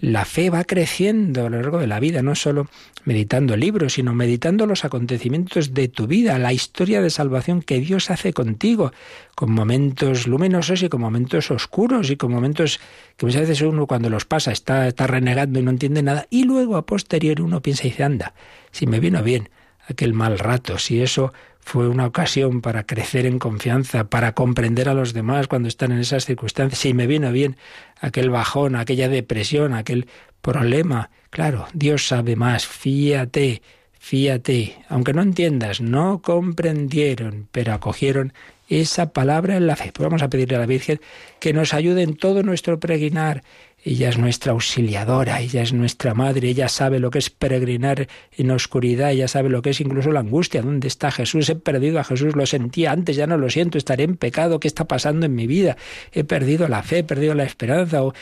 [0.00, 2.68] La fe va creciendo a lo largo de la vida, no solo
[3.04, 8.10] meditando libros, sino meditando los acontecimientos de tu vida, la historia de salvación que Dios
[8.10, 8.92] hace contigo,
[9.34, 12.80] con momentos luminosos y con momentos oscuros y con momentos
[13.18, 16.44] que muchas veces uno cuando los pasa está, está renegando y no entiende nada, y
[16.44, 18.32] luego a posteriori uno piensa y dice, anda,
[18.70, 19.50] si me vino bien
[19.86, 21.34] aquel mal rato, si eso
[21.70, 26.00] fue una ocasión para crecer en confianza, para comprender a los demás cuando están en
[26.00, 26.84] esas circunstancias.
[26.84, 27.56] Y me vino bien
[28.00, 30.08] aquel bajón, aquella depresión, aquel
[30.40, 31.10] problema.
[31.30, 33.62] Claro, Dios sabe más, fíate,
[34.00, 34.84] fíate.
[34.88, 38.32] Aunque no entiendas, no comprendieron, pero acogieron
[38.68, 39.92] esa palabra en la fe.
[39.94, 41.00] Pues vamos a pedirle a la Virgen
[41.38, 43.44] que nos ayude en todo nuestro peregrinar.
[43.82, 48.50] Ella es nuestra auxiliadora, ella es nuestra madre, ella sabe lo que es peregrinar en
[48.50, 50.60] oscuridad, ella sabe lo que es incluso la angustia.
[50.60, 51.48] ¿Dónde está Jesús?
[51.48, 54.68] He perdido a Jesús, lo sentía antes, ya no lo siento, estaré en pecado, ¿qué
[54.68, 55.78] está pasando en mi vida?
[56.12, 58.12] He perdido la fe, he perdido la esperanza, o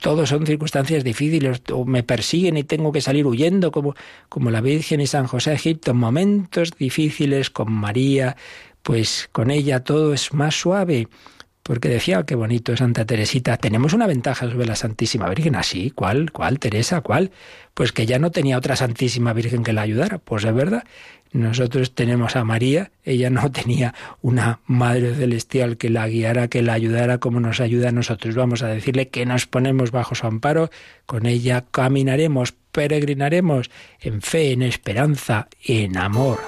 [0.00, 3.96] todos son circunstancias difíciles, o me persiguen y tengo que salir huyendo, como,
[4.28, 8.36] como la Virgen y San José de Egipto, en momentos difíciles con María,
[8.84, 11.08] pues con ella todo es más suave.
[11.64, 15.56] Porque decía, qué bonito Santa Teresita, tenemos una ventaja sobre la Santísima Virgen.
[15.56, 15.90] ¿Así?
[15.90, 16.30] ¿Cuál?
[16.30, 17.00] ¿Cuál, Teresa?
[17.00, 17.30] ¿Cuál?
[17.72, 20.18] Pues que ya no tenía otra Santísima Virgen que la ayudara.
[20.18, 20.84] Pues es verdad.
[21.32, 26.74] Nosotros tenemos a María, ella no tenía una Madre Celestial que la guiara, que la
[26.74, 28.34] ayudara como nos ayuda a nosotros.
[28.34, 30.68] Vamos a decirle que nos ponemos bajo su amparo,
[31.06, 36.40] con ella caminaremos, peregrinaremos en fe, en esperanza, en amor.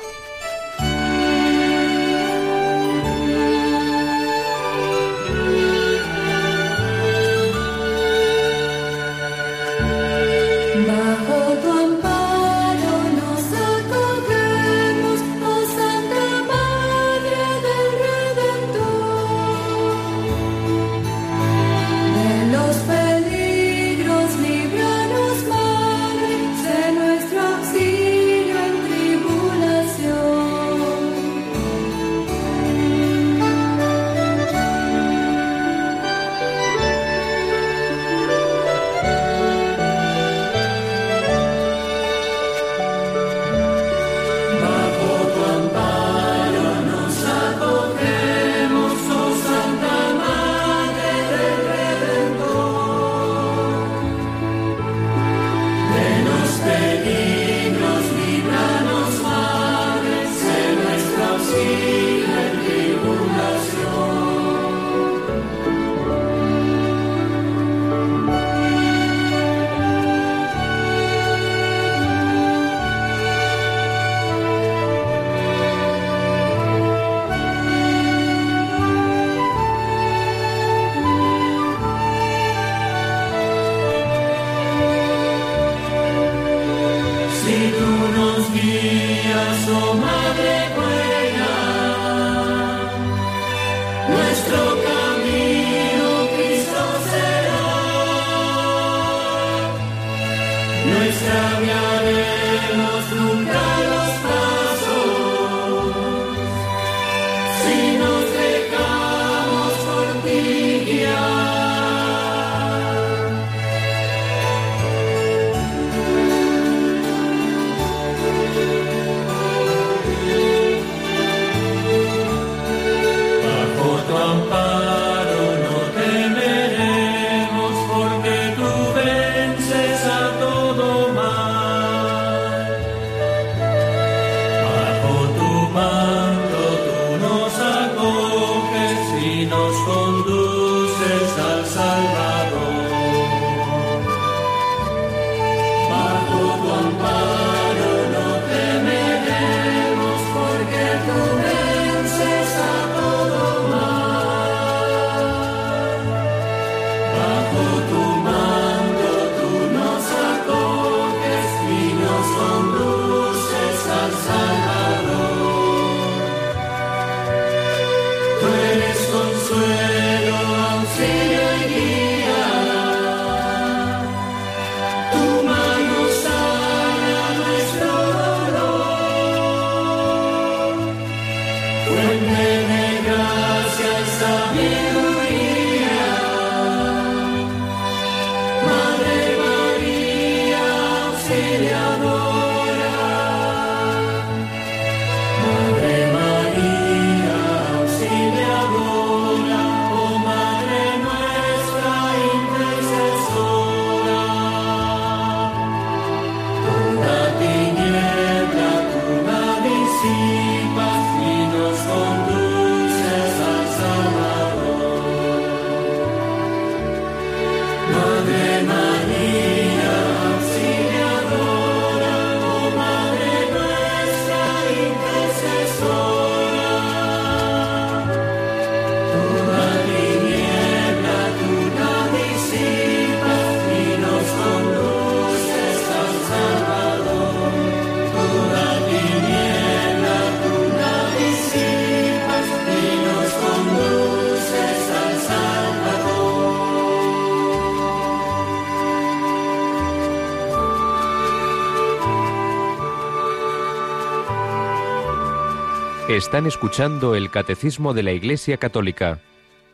[256.16, 259.20] Están escuchando el Catecismo de la Iglesia Católica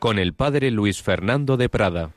[0.01, 2.11] con el Padre Luis Fernando de Prada.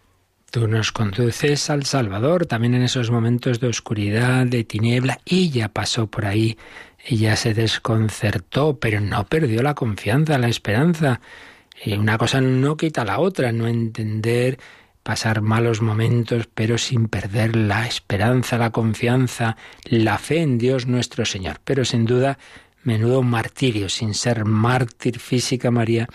[0.50, 5.20] Tú nos conduces al Salvador también en esos momentos de oscuridad, de tiniebla.
[5.28, 6.58] Ella pasó por ahí,
[7.06, 11.22] ella se desconcertó, pero no perdió la confianza, la esperanza.
[11.84, 14.58] Y una cosa no quita la otra, no entender,
[15.04, 21.26] pasar malos momentos, pero sin perder la esperanza, la confianza, la fe en Dios nuestro
[21.26, 21.60] Señor.
[21.64, 22.40] Pero sin duda
[22.86, 26.08] menudo martirio, sin ser mártir física María,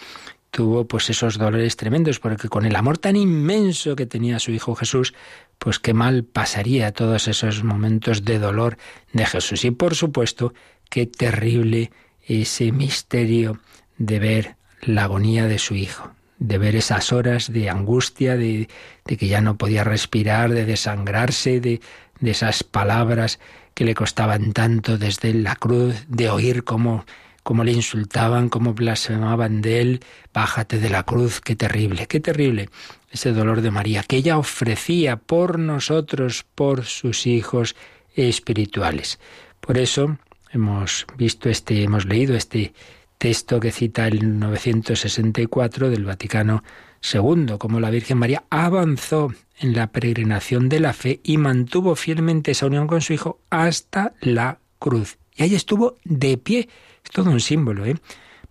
[0.51, 4.75] tuvo pues esos dolores tremendos, porque con el amor tan inmenso que tenía su Hijo
[4.75, 5.15] Jesús,
[5.59, 8.79] pues qué mal pasaría todos esos momentos de dolor
[9.13, 9.65] de Jesús.
[9.65, 10.55] Y por supuesto,
[10.89, 11.91] qué terrible
[12.27, 13.59] ese misterio
[13.99, 18.69] de ver la agonía de su Hijo, de ver esas horas de angustia, de,
[19.05, 21.81] de que ya no podía respirar, de desangrarse, de,
[22.21, 23.39] de esas palabras
[23.75, 27.05] que le costaban tanto desde la cruz, de oír cómo,
[27.43, 30.01] cómo le insultaban, cómo blasfemaban de él,
[30.33, 32.69] bájate de la cruz, qué terrible, qué terrible
[33.11, 37.75] ese dolor de María, que ella ofrecía por nosotros, por sus hijos
[38.15, 39.19] espirituales.
[39.61, 40.19] Por eso
[40.53, 42.73] hemos visto este, hemos leído este
[43.21, 46.65] texto que cita el 964 del Vaticano
[47.03, 52.53] II, como la Virgen María avanzó en la peregrinación de la fe y mantuvo fielmente
[52.53, 55.19] esa unión con su Hijo hasta la cruz.
[55.37, 56.71] Y ahí estuvo de pie.
[57.05, 57.97] Es todo un símbolo, ¿eh?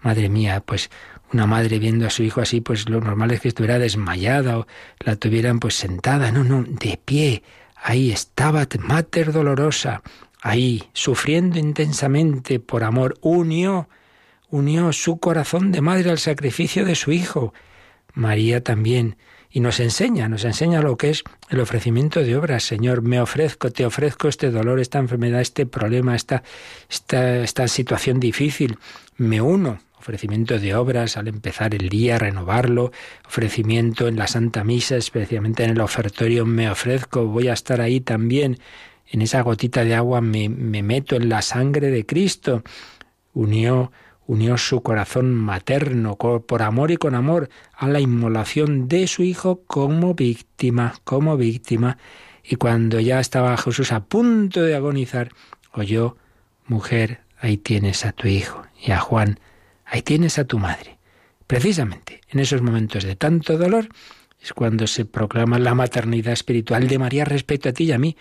[0.01, 0.91] Madre mía, pues
[1.33, 4.67] una madre viendo a su hijo así, pues lo normal es que estuviera desmayada o
[4.99, 6.31] la tuvieran pues sentada.
[6.31, 7.41] No, no, de pie.
[7.75, 10.03] Ahí estaba Mater dolorosa,
[10.41, 13.89] ahí, sufriendo intensamente por amor, unió,
[14.49, 17.53] unió su corazón de madre al sacrificio de su hijo.
[18.13, 19.17] María también
[19.51, 22.63] y nos enseña, nos enseña lo que es el ofrecimiento de obras.
[22.63, 26.43] Señor, me ofrezco, te ofrezco este dolor, esta enfermedad, este problema, esta,
[26.87, 28.77] esta, situación difícil.
[29.17, 29.79] Me uno.
[29.97, 32.93] Ofrecimiento de obras al empezar el día, renovarlo,
[33.27, 37.99] ofrecimiento en la Santa Misa, especialmente en el ofertorio, me ofrezco, voy a estar ahí
[37.99, 38.59] también.
[39.07, 42.63] En esa gotita de agua me, me meto en la sangre de Cristo.
[43.33, 43.91] Unió
[44.29, 49.63] unió su corazón materno por amor y con amor a la inmolación de su hijo
[49.65, 51.97] como víctima, como víctima.
[52.43, 55.29] Y cuando ya estaba Jesús a punto de agonizar,
[55.73, 56.15] oyó,
[56.67, 59.39] mujer, ahí tienes a tu hijo, y a Juan,
[59.83, 60.99] ahí tienes a tu madre.
[61.47, 63.89] Precisamente en esos momentos de tanto dolor
[64.39, 68.15] es cuando se proclama la maternidad espiritual de María respecto a ti y a mí,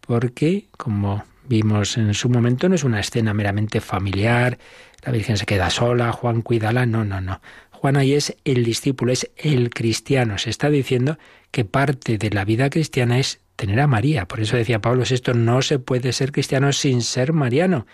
[0.00, 4.58] porque, como vimos en su momento, no es una escena meramente familiar,
[5.02, 7.40] la Virgen se queda sola, Juan cuídala, no, no, no.
[7.70, 10.38] Juan ahí es el discípulo, es el cristiano.
[10.38, 11.18] Se está diciendo
[11.50, 14.26] que parte de la vida cristiana es tener a María.
[14.28, 17.86] Por eso decía Pablo, esto no se puede ser cristiano sin ser mariano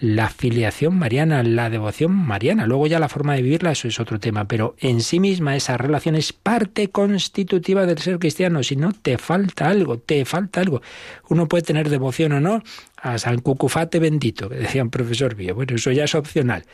[0.00, 2.66] la filiación mariana, la devoción mariana.
[2.66, 5.76] Luego ya la forma de vivirla, eso es otro tema, pero en sí misma esa
[5.76, 8.62] relación es parte constitutiva del ser cristiano.
[8.62, 10.80] Si no, te falta algo, te falta algo.
[11.28, 12.62] Uno puede tener devoción o no
[12.96, 15.54] a San Cucufate bendito, que decía un profesor mío.
[15.54, 16.64] Bueno, eso ya es opcional,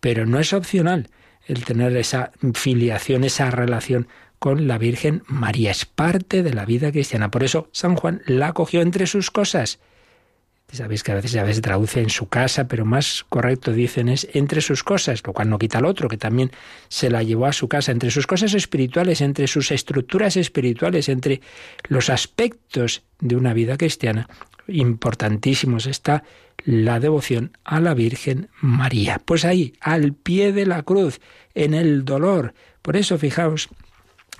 [0.00, 1.08] pero no es opcional
[1.46, 4.08] el tener esa filiación, esa relación
[4.38, 5.72] con la Virgen María.
[5.72, 7.30] Es parte de la vida cristiana.
[7.30, 9.78] Por eso San Juan la cogió entre sus cosas
[10.72, 14.08] Sabéis que a veces, a veces se traduce en su casa, pero más correcto dicen
[14.08, 16.50] es entre sus cosas, lo cual no quita al otro, que también
[16.88, 21.42] se la llevó a su casa, entre sus cosas espirituales, entre sus estructuras espirituales, entre
[21.88, 24.30] los aspectos de una vida cristiana.
[24.66, 26.24] Importantísimos está
[26.64, 29.20] la devoción a la Virgen María.
[29.22, 31.20] Pues ahí, al pie de la cruz,
[31.54, 32.54] en el dolor.
[32.80, 33.68] Por eso, fijaos,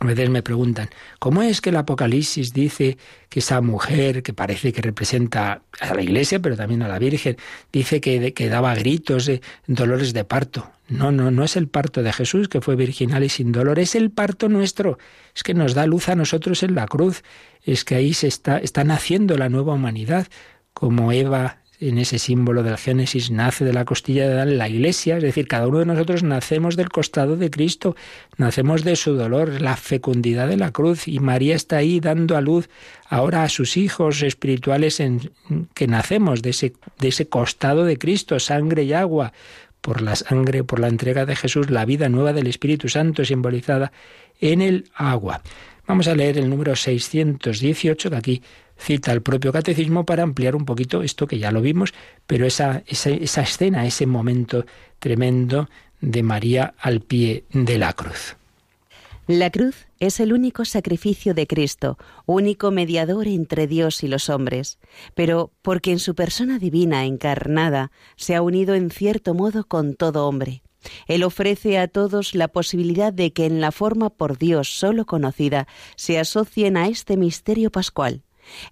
[0.02, 2.98] a veces me preguntan, ¿cómo es que el Apocalipsis dice
[3.28, 7.36] que esa mujer, que parece que representa a la Iglesia, pero también a la Virgen,
[7.72, 10.70] dice que, daba gritos, de dolores de parto?
[10.88, 13.94] No, no, no es el parto de Jesús, que fue virginal y sin dolor, es
[13.94, 14.98] el parto nuestro.
[15.34, 17.22] Es que nos da luz a nosotros en la cruz.
[17.62, 20.26] Es que ahí se está, está naciendo la nueva humanidad,
[20.74, 25.22] como Eva en ese símbolo del Génesis, nace de la costilla de la iglesia, es
[25.22, 27.96] decir, cada uno de nosotros nacemos del costado de Cristo,
[28.36, 32.40] nacemos de su dolor, la fecundidad de la cruz, y María está ahí dando a
[32.40, 32.68] luz
[33.08, 35.32] ahora a sus hijos espirituales en,
[35.74, 39.32] que nacemos de ese, de ese costado de Cristo, sangre y agua,
[39.80, 43.92] por la sangre, por la entrega de Jesús, la vida nueva del Espíritu Santo simbolizada
[44.40, 45.42] en el agua.
[45.86, 48.42] Vamos a leer el número 618 de aquí
[48.82, 51.94] cita el propio catecismo para ampliar un poquito esto que ya lo vimos,
[52.26, 54.66] pero esa, esa, esa escena, ese momento
[54.98, 55.68] tremendo
[56.00, 58.36] de María al pie de la cruz.
[59.28, 64.78] La cruz es el único sacrificio de Cristo, único mediador entre Dios y los hombres,
[65.14, 70.26] pero porque en su persona divina encarnada se ha unido en cierto modo con todo
[70.26, 70.62] hombre.
[71.06, 75.68] Él ofrece a todos la posibilidad de que en la forma por Dios solo conocida
[75.94, 78.22] se asocien a este misterio pascual.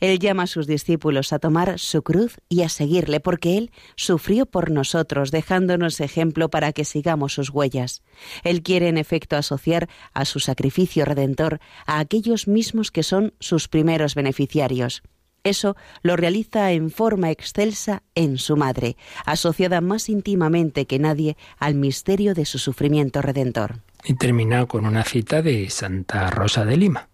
[0.01, 4.47] Él llama a sus discípulos a tomar su cruz y a seguirle, porque Él sufrió
[4.47, 8.03] por nosotros, dejándonos ejemplo para que sigamos sus huellas.
[8.45, 13.68] Él quiere en efecto asociar a su sacrificio redentor a aquellos mismos que son sus
[13.68, 15.03] primeros beneficiarios.
[15.43, 21.75] Eso lo realiza en forma excelsa en su madre, asociada más íntimamente que nadie al
[21.75, 23.81] misterio de su sufrimiento redentor.
[24.05, 27.09] Y termina con una cita de Santa Rosa de Lima.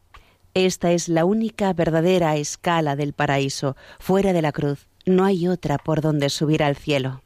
[0.56, 3.76] Esta es la única verdadera escala del paraíso.
[3.98, 7.20] Fuera de la cruz no hay otra por donde subir al cielo.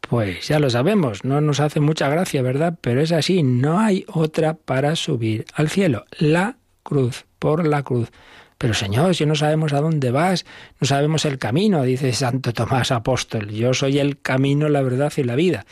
[0.00, 2.76] Pues ya lo sabemos, no nos hace mucha gracia, ¿verdad?
[2.80, 6.06] Pero es así, no hay otra para subir al cielo.
[6.18, 8.10] La cruz, por la cruz.
[8.58, 10.44] Pero Señor, si no sabemos a dónde vas,
[10.80, 13.50] no sabemos el camino, dice Santo Tomás Apóstol.
[13.50, 15.66] Yo soy el camino, la verdad y la vida.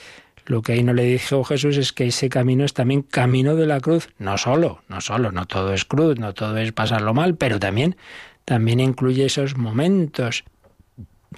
[0.51, 3.69] Lo que ahí no le dijo Jesús es que ese camino es también camino de
[3.69, 4.09] la cruz.
[4.19, 7.95] No solo, no solo, no todo es cruz, no todo es pasarlo mal, pero también,
[8.45, 10.43] también incluye esos momentos.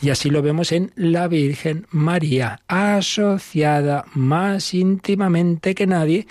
[0.01, 6.27] Y así lo vemos en la Virgen María, asociada más íntimamente que nadie,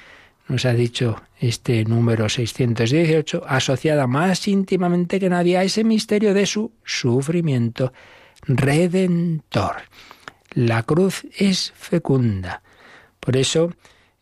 [0.47, 6.47] nos ha dicho este número 618, asociada más íntimamente que nadie a ese misterio de
[6.47, 7.93] su sufrimiento
[8.47, 9.75] redentor.
[10.55, 12.63] La cruz es fecunda.
[13.21, 13.71] Por eso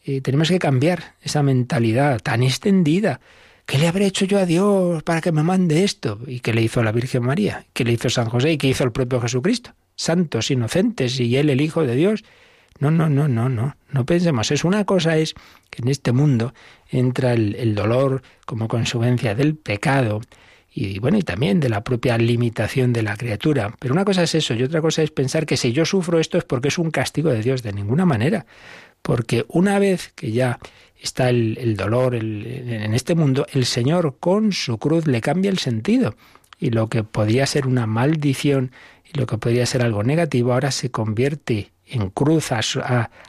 [0.04, 3.20] eh, tenemos que cambiar esa mentalidad tan extendida.
[3.66, 6.20] ¿Qué le habré hecho yo a Dios para que me mande esto?
[6.28, 7.66] ¿Y qué le hizo la Virgen María?
[7.74, 8.52] ¿Qué le hizo San José?
[8.52, 9.72] ¿Y qué hizo el propio Jesucristo?
[9.96, 12.24] Santos, inocentes, y él el Hijo de Dios.
[12.80, 13.76] No, no, no, no, no.
[13.92, 14.52] No pensemos.
[14.52, 15.36] Es una cosa es
[15.70, 16.54] que en este mundo
[16.90, 20.22] entra el, el dolor como consecuencia del pecado
[20.72, 23.74] y bueno, y también de la propia limitación de la criatura.
[23.80, 26.38] Pero una cosa es eso y otra cosa es pensar que si yo sufro esto
[26.38, 28.46] es porque es un castigo de Dios, de ninguna manera.
[29.02, 30.60] Porque una vez que ya
[31.02, 36.16] está el, dolor en este mundo, el Señor con su cruz le cambia el sentido.
[36.60, 38.72] Y lo que podía ser una maldición
[39.12, 42.50] y lo que podía ser algo negativo, ahora se convierte en cruz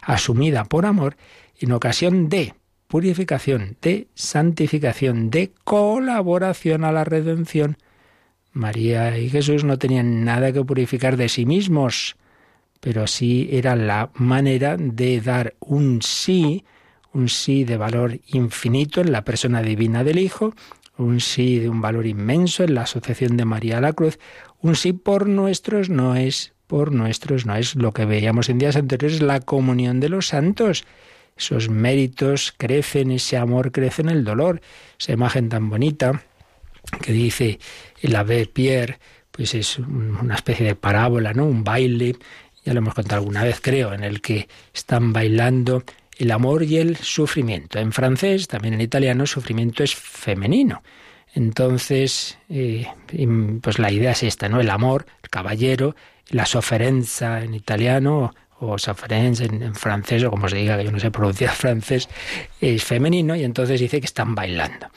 [0.02, 1.16] asumida por amor
[1.58, 2.54] en ocasión de
[2.88, 7.78] purificación, de santificación, de colaboración a la redención.
[8.52, 12.16] María y Jesús no tenían nada que purificar de sí mismos,
[12.80, 16.64] pero sí era la manera de dar un sí,
[17.12, 20.54] un sí de valor infinito en la persona divina del Hijo,
[20.96, 24.18] un sí de un valor inmenso en la asociación de María a la cruz,
[24.60, 28.76] un sí por nuestros no es, por nuestros no es lo que veíamos en días
[28.76, 30.84] anteriores, la comunión de los santos
[31.40, 34.60] esos méritos crecen, ese amor crece en el dolor.
[34.98, 36.22] Esa imagen tan bonita
[37.00, 37.58] que dice
[38.02, 38.98] el ave Pierre,
[39.30, 41.46] pues es una especie de parábola, ¿no?
[41.46, 42.16] Un baile,
[42.64, 45.82] ya lo hemos contado alguna vez, creo, en el que están bailando
[46.18, 47.78] el amor y el sufrimiento.
[47.78, 50.82] En francés, también en italiano, sufrimiento es femenino.
[51.34, 52.86] Entonces, eh,
[53.62, 54.60] pues la idea es esta, ¿no?
[54.60, 55.94] El amor, el caballero,
[56.28, 61.00] la soferenza en italiano, o safrens en, francés, o como se diga, que yo no
[61.00, 62.08] sé pronunciar francés,
[62.60, 64.88] es femenino y entonces dice que están bailando.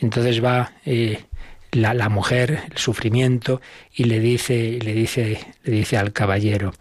[0.00, 1.24] Entonces va eh,
[1.72, 3.60] la, la, mujer, el sufrimiento,
[3.94, 6.72] y le dice, le dice, le dice al caballero,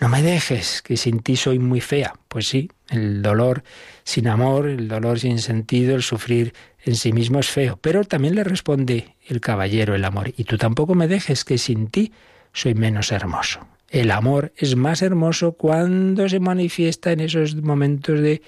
[0.00, 2.14] no me dejes, que sin ti soy muy fea.
[2.28, 3.64] Pues sí, el dolor
[4.04, 7.78] sin amor, el dolor sin sentido, el sufrir en sí mismo es feo.
[7.80, 11.88] Pero también le responde el caballero, el amor, y tú tampoco me dejes, que sin
[11.88, 12.12] ti
[12.52, 13.66] soy menos hermoso.
[13.90, 18.42] El amor es más hermoso cuando se manifiesta en esos momentos de,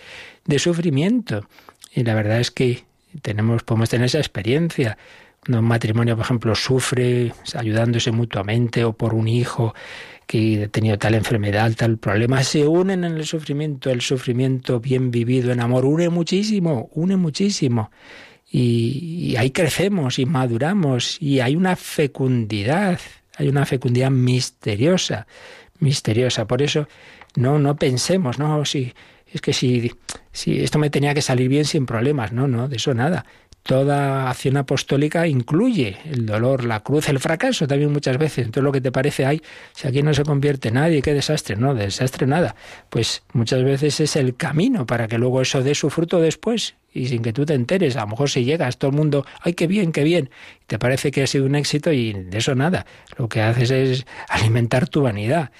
[0.44, 1.48] de sufrimiento.
[1.92, 2.84] Y la verdad es que
[3.22, 4.98] tenemos, podemos tener esa experiencia.
[5.44, 9.74] Cuando un matrimonio, por ejemplo, sufre ayudándose mutuamente o por un hijo
[10.26, 13.90] que ha tenido tal enfermedad, tal problema, se unen en el sufrimiento.
[13.90, 17.90] El sufrimiento bien vivido en amor une muchísimo, une muchísimo.
[18.50, 22.98] Y, y ahí crecemos y maduramos y hay una fecundidad
[23.38, 25.26] hay una fecundidad misteriosa,
[25.78, 26.46] misteriosa.
[26.46, 26.88] Por eso
[27.36, 28.92] no, no pensemos, no, si,
[29.32, 29.92] es que si,
[30.32, 33.24] si esto me tenía que salir bien sin problemas, no, no, de eso nada.
[33.68, 38.46] Toda acción apostólica incluye el dolor, la cruz, el fracaso también muchas veces.
[38.46, 39.42] Entonces lo que te parece, hay,
[39.74, 41.54] si aquí no se convierte nadie, qué desastre.
[41.54, 42.56] No, desastre nada.
[42.88, 47.08] Pues muchas veces es el camino para que luego eso dé su fruto después y
[47.08, 47.96] sin que tú te enteres.
[47.96, 50.30] A lo mejor si llegas, todo el mundo, ay, qué bien, qué bien.
[50.66, 52.86] te parece que ha sido un éxito y de eso nada.
[53.18, 55.50] Lo que haces es alimentar tu vanidad.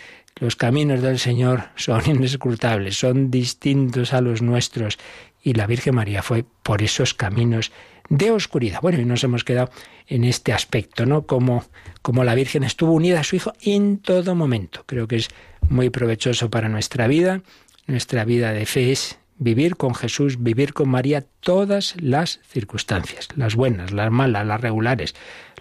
[0.40, 4.96] Los caminos del Señor son inescrutables, son distintos a los nuestros
[5.42, 7.70] y la Virgen María fue por esos caminos
[8.08, 8.80] de oscuridad.
[8.80, 9.70] Bueno, y nos hemos quedado
[10.06, 11.26] en este aspecto, ¿no?
[11.26, 11.64] Como,
[12.02, 14.84] como la Virgen estuvo unida a su Hijo en todo momento.
[14.86, 15.28] Creo que es
[15.68, 17.42] muy provechoso para nuestra vida.
[17.86, 23.54] Nuestra vida de fe es vivir con Jesús, vivir con María todas las circunstancias, las
[23.54, 25.14] buenas, las malas, las regulares,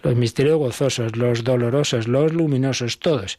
[0.04, 3.38] los misterios gozosos, los dolorosos, los luminosos, todos,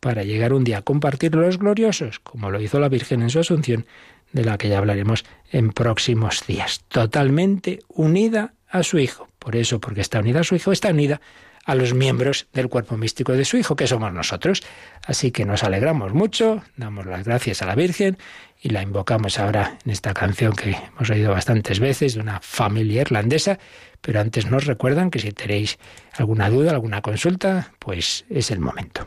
[0.00, 3.40] para llegar un día a compartir los gloriosos, como lo hizo la Virgen en su
[3.40, 3.86] Asunción,
[4.34, 6.84] de la que ya hablaremos en próximos días.
[6.88, 9.28] Totalmente unida a su Hijo.
[9.38, 11.20] Por eso, porque está unida a su Hijo, está unida
[11.64, 14.62] a los miembros del cuerpo místico de su Hijo, que somos nosotros.
[15.06, 18.18] Así que nos alegramos mucho, damos las gracias a la Virgen
[18.60, 23.02] y la invocamos ahora en esta canción que hemos oído bastantes veces de una familia
[23.02, 23.58] irlandesa,
[24.00, 25.78] pero antes nos recuerdan que si tenéis
[26.12, 29.06] alguna duda, alguna consulta, pues es el momento.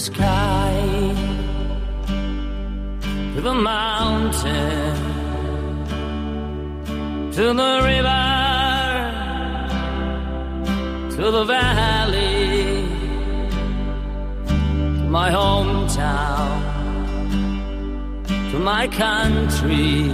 [0.00, 0.72] Sky,
[3.34, 4.96] to the mountain,
[7.36, 8.26] to the river,
[11.16, 12.88] to the valley,
[14.46, 16.60] to my hometown,
[18.52, 20.08] to my country,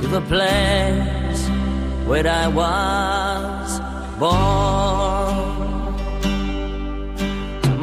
[0.00, 1.42] to the place
[2.08, 3.80] where I was
[4.18, 5.05] born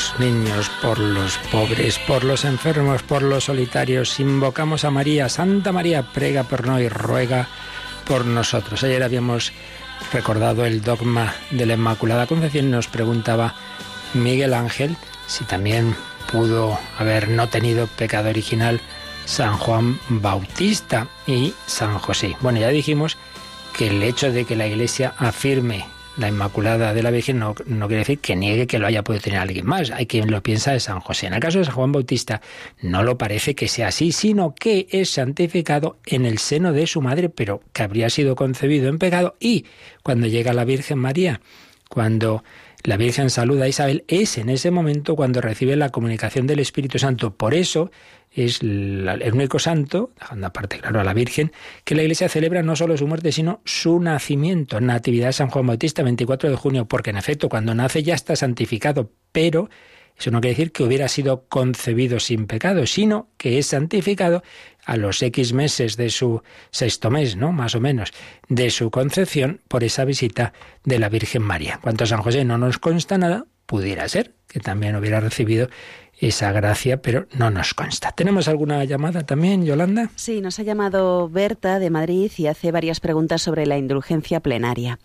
[0.00, 4.18] Los niños, por los pobres, por los enfermos, por los solitarios.
[4.18, 7.48] Invocamos a María, Santa María, prega por nosotros y ruega
[8.06, 8.82] por nosotros.
[8.82, 9.52] Ayer habíamos
[10.10, 13.54] recordado el dogma de la Inmaculada Concepción nos preguntaba
[14.14, 14.96] Miguel Ángel
[15.26, 15.94] si también
[16.32, 18.80] pudo haber no tenido pecado original
[19.26, 22.36] San Juan Bautista y San José.
[22.40, 23.18] Bueno, ya dijimos
[23.76, 25.86] que el hecho de que la Iglesia afirme
[26.20, 29.38] la Inmaculada de la Virgen no, quiere decir que niegue que lo haya podido tener
[29.38, 29.90] alguien más.
[29.90, 31.26] Hay quien lo piensa de San José.
[31.26, 32.42] En el caso de San Juan Bautista
[32.82, 37.00] no lo parece que sea así, sino que es santificado en el seno de su
[37.00, 39.34] madre, pero que habría sido concebido en pecado.
[39.40, 39.64] Y
[40.02, 41.40] cuando llega la Virgen María,
[41.90, 42.44] cuando
[42.84, 46.98] la Virgen saluda a Isabel, es en ese momento cuando recibe la comunicación del Espíritu
[46.98, 47.34] Santo.
[47.36, 47.90] Por eso
[48.30, 51.50] es el único santo, dejando aparte, claro, a la Virgen,
[51.84, 54.80] que la Iglesia celebra no solo su muerte, sino su nacimiento.
[54.80, 58.36] Natividad de San Juan Bautista, 24 de junio, porque en efecto, cuando nace ya está
[58.36, 59.68] santificado, pero
[60.20, 64.42] Eso no quiere decir que hubiera sido concebido sin pecado, sino que es santificado
[64.90, 67.52] a los X meses de su sexto mes, ¿no?
[67.52, 68.10] Más o menos,
[68.48, 71.78] de su concepción por esa visita de la Virgen María.
[71.80, 75.68] Cuanto a San José no nos consta nada, pudiera ser que también hubiera recibido
[76.18, 78.10] esa gracia, pero no nos consta.
[78.10, 80.10] ¿Tenemos alguna llamada también, Yolanda?
[80.16, 84.98] Sí, nos ha llamado Berta de Madrid y hace varias preguntas sobre la indulgencia plenaria.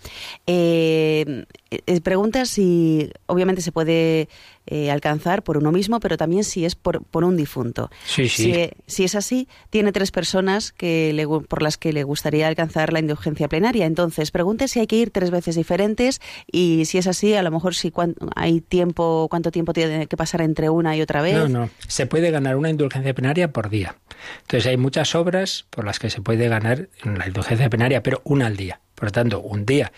[0.47, 4.29] Eh, eh, pregunta si obviamente se puede
[4.67, 7.89] eh, alcanzar por uno mismo, pero también si es por, por un difunto.
[8.05, 8.71] Sí, sí.
[8.87, 12.99] Si, es así, tiene tres personas que le, por las que le gustaría alcanzar la
[12.99, 13.85] indulgencia plenaria.
[13.85, 16.19] Entonces, pregunte si hay que ir tres veces diferentes
[16.51, 17.93] y si es así, a lo mejor si
[18.35, 21.35] hay tiempo, cuánto tiempo tiene que pasar entre una y otra vez.
[21.35, 21.69] No, no.
[21.87, 23.95] Se puede ganar una indulgencia plenaria por día.
[24.41, 28.47] Entonces, hay muchas obras por las que se puede ganar la indulgencia plenaria, pero una
[28.47, 28.79] al día.
[28.95, 29.91] Por lo tanto, un día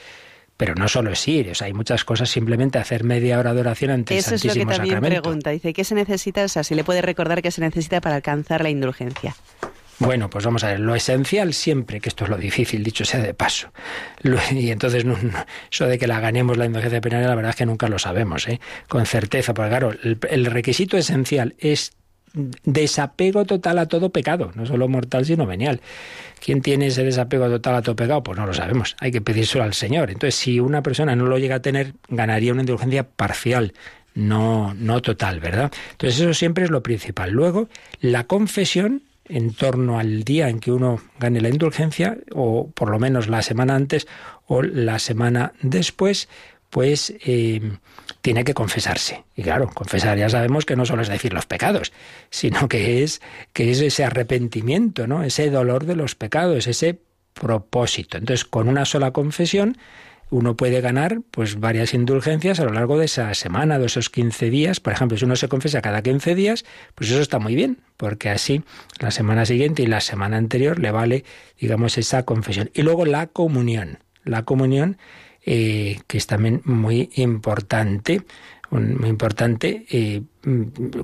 [0.58, 4.18] pero no solo es ir, hay muchas cosas, simplemente hacer media hora de oración ante
[4.18, 5.22] Eso el Santísimo es lo que también Sacramento.
[5.22, 6.44] pregunta, dice, ¿qué se necesita?
[6.44, 9.36] O sea, si le puede recordar qué se necesita para alcanzar la indulgencia.
[10.00, 13.20] Bueno, pues vamos a ver, lo esencial siempre, que esto es lo difícil, dicho sea
[13.20, 13.72] de paso,
[14.52, 15.06] y entonces
[15.72, 18.48] eso de que la ganemos la indulgencia penal, la verdad es que nunca lo sabemos,
[18.48, 18.60] ¿eh?
[18.88, 19.94] con certeza, porque claro,
[20.30, 21.97] el requisito esencial es
[22.34, 25.82] desapego total a todo pecado, no solo mortal sino venial.
[26.44, 28.24] ¿Quién tiene ese desapego total a todo pecado?
[28.24, 30.10] Pues no lo sabemos, hay que pedírselo al Señor.
[30.12, 33.74] Entonces, si una persona no lo llega a tener, ganaría una indulgencia parcial,
[34.14, 35.72] no, no total, ¿verdad?
[35.92, 37.32] Entonces, eso siempre es lo principal.
[37.32, 37.70] Luego,
[38.02, 43.00] la confesión en torno al día en que uno gane la indulgencia, o por lo
[43.00, 44.08] menos la semana antes
[44.46, 46.30] o la semana después,
[46.70, 47.62] pues eh,
[48.28, 49.24] tiene que confesarse.
[49.38, 51.94] Y claro, confesar ya sabemos que no solo es decir los pecados,
[52.30, 53.22] sino que es,
[53.54, 55.24] que es ese arrepentimiento, ¿no?
[55.24, 57.00] Ese dolor de los pecados, ese
[57.34, 58.18] propósito.
[58.18, 59.78] Entonces, con una sola confesión,
[60.30, 64.50] uno puede ganar pues varias indulgencias a lo largo de esa semana, de esos 15
[64.50, 64.82] días.
[64.82, 66.66] Por ejemplo, si uno se confiesa cada 15 días,
[66.96, 68.62] pues eso está muy bien, porque así
[69.00, 71.24] la semana siguiente y la semana anterior le vale,
[71.62, 72.72] digamos, esa confesión.
[72.74, 74.00] Y luego la comunión.
[74.26, 74.98] La comunión
[75.50, 78.24] eh, que es también muy importante,
[78.70, 80.24] muy importante, eh,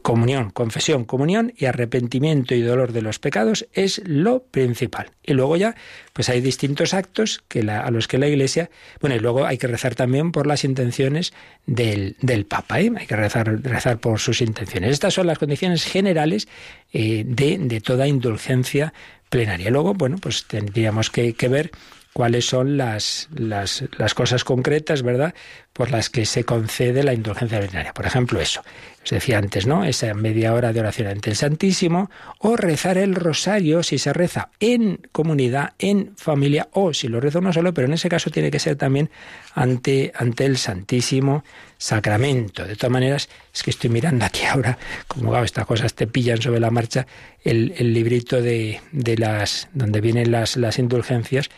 [0.01, 5.11] comunión, confesión, comunión y arrepentimiento y dolor de los pecados es lo principal.
[5.23, 5.77] Y luego ya,
[6.11, 8.69] pues hay distintos actos que a los que la Iglesia,
[8.99, 11.31] bueno, y luego hay que rezar también por las intenciones
[11.65, 12.91] del, del Papa, ¿eh?
[12.97, 14.91] hay que rezar, rezar por sus intenciones.
[14.91, 16.49] Estas son las condiciones generales
[16.91, 18.93] de, de toda indulgencia
[19.29, 19.69] plenaria.
[19.69, 21.71] Luego, bueno, pues tendríamos que ver
[22.13, 23.83] cuáles son las, las,
[24.13, 25.33] cosas concretas, ¿verdad?,
[25.73, 27.93] por las que se concede la indulgencia plenaria.
[27.93, 28.61] Por ejemplo, eso,
[29.03, 29.83] os decía antes, ¿no?
[29.83, 34.49] Esa media hora de oración ante el Santísimo, o rezar el rosario si se reza
[34.59, 38.51] en comunidad, en familia, o si lo reza uno solo, pero en ese caso tiene
[38.51, 39.09] que ser también
[39.55, 41.43] ante, ante el Santísimo
[41.79, 42.65] Sacramento.
[42.65, 46.59] De todas maneras, es que estoy mirando aquí ahora, como estas cosas te pillan sobre
[46.59, 47.07] la marcha,
[47.43, 51.49] el, el librito de, de las, donde vienen las, las indulgencias,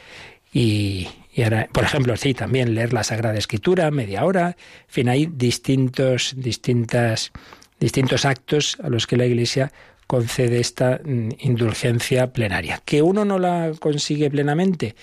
[0.58, 1.10] y,
[1.44, 4.56] ahora, por ejemplo, sí, también leer la Sagrada Escritura, media hora.
[4.88, 7.34] En fin, hay distintos, distintas,
[7.78, 9.74] distintos actos a los que la Iglesia
[10.08, 12.82] concede esta indulgencia plenaria.
[12.86, 14.96] Que uno no la consigue plenamente,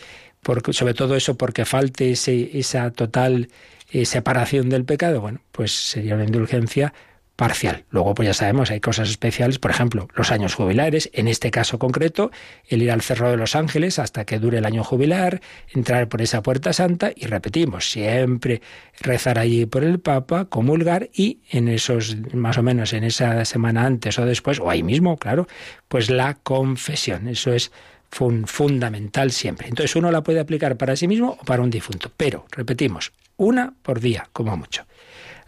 [0.42, 3.50] porque, sobre todo eso porque falte ese, esa total
[3.90, 6.94] eh, separación del pecado, bueno, pues sería una indulgencia
[7.36, 7.84] parcial.
[7.90, 11.78] Luego, pues ya sabemos, hay cosas especiales, por ejemplo, los años jubilares, en este caso
[11.78, 12.30] concreto,
[12.68, 15.40] el ir al Cerro de los Ángeles hasta que dure el año jubilar,
[15.74, 18.62] entrar por esa puerta santa y repetimos, siempre
[19.00, 23.86] rezar allí por el Papa, comulgar y en esos, más o menos en esa semana
[23.86, 25.48] antes o después, o ahí mismo, claro,
[25.88, 27.28] pues la confesión.
[27.28, 27.72] Eso es
[28.10, 29.68] fundamental siempre.
[29.68, 33.72] Entonces uno la puede aplicar para sí mismo o para un difunto, pero, repetimos, una
[33.82, 34.84] por día, como mucho.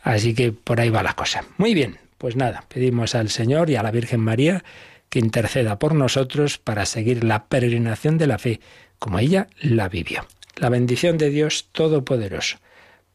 [0.04, 1.44] Así que por ahí va la cosa.
[1.56, 4.62] Muy bien, pues nada, pedimos al Señor y a la Virgen María
[5.08, 8.60] que interceda por nosotros para seguir la peregrinación de la fe
[8.98, 10.26] como ella la vivió.
[10.56, 12.58] La bendición de Dios Todopoderoso,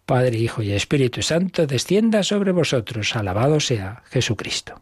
[0.05, 3.15] Padre, Hijo y Espíritu Santo, descienda sobre vosotros.
[3.15, 4.81] Alabado sea Jesucristo.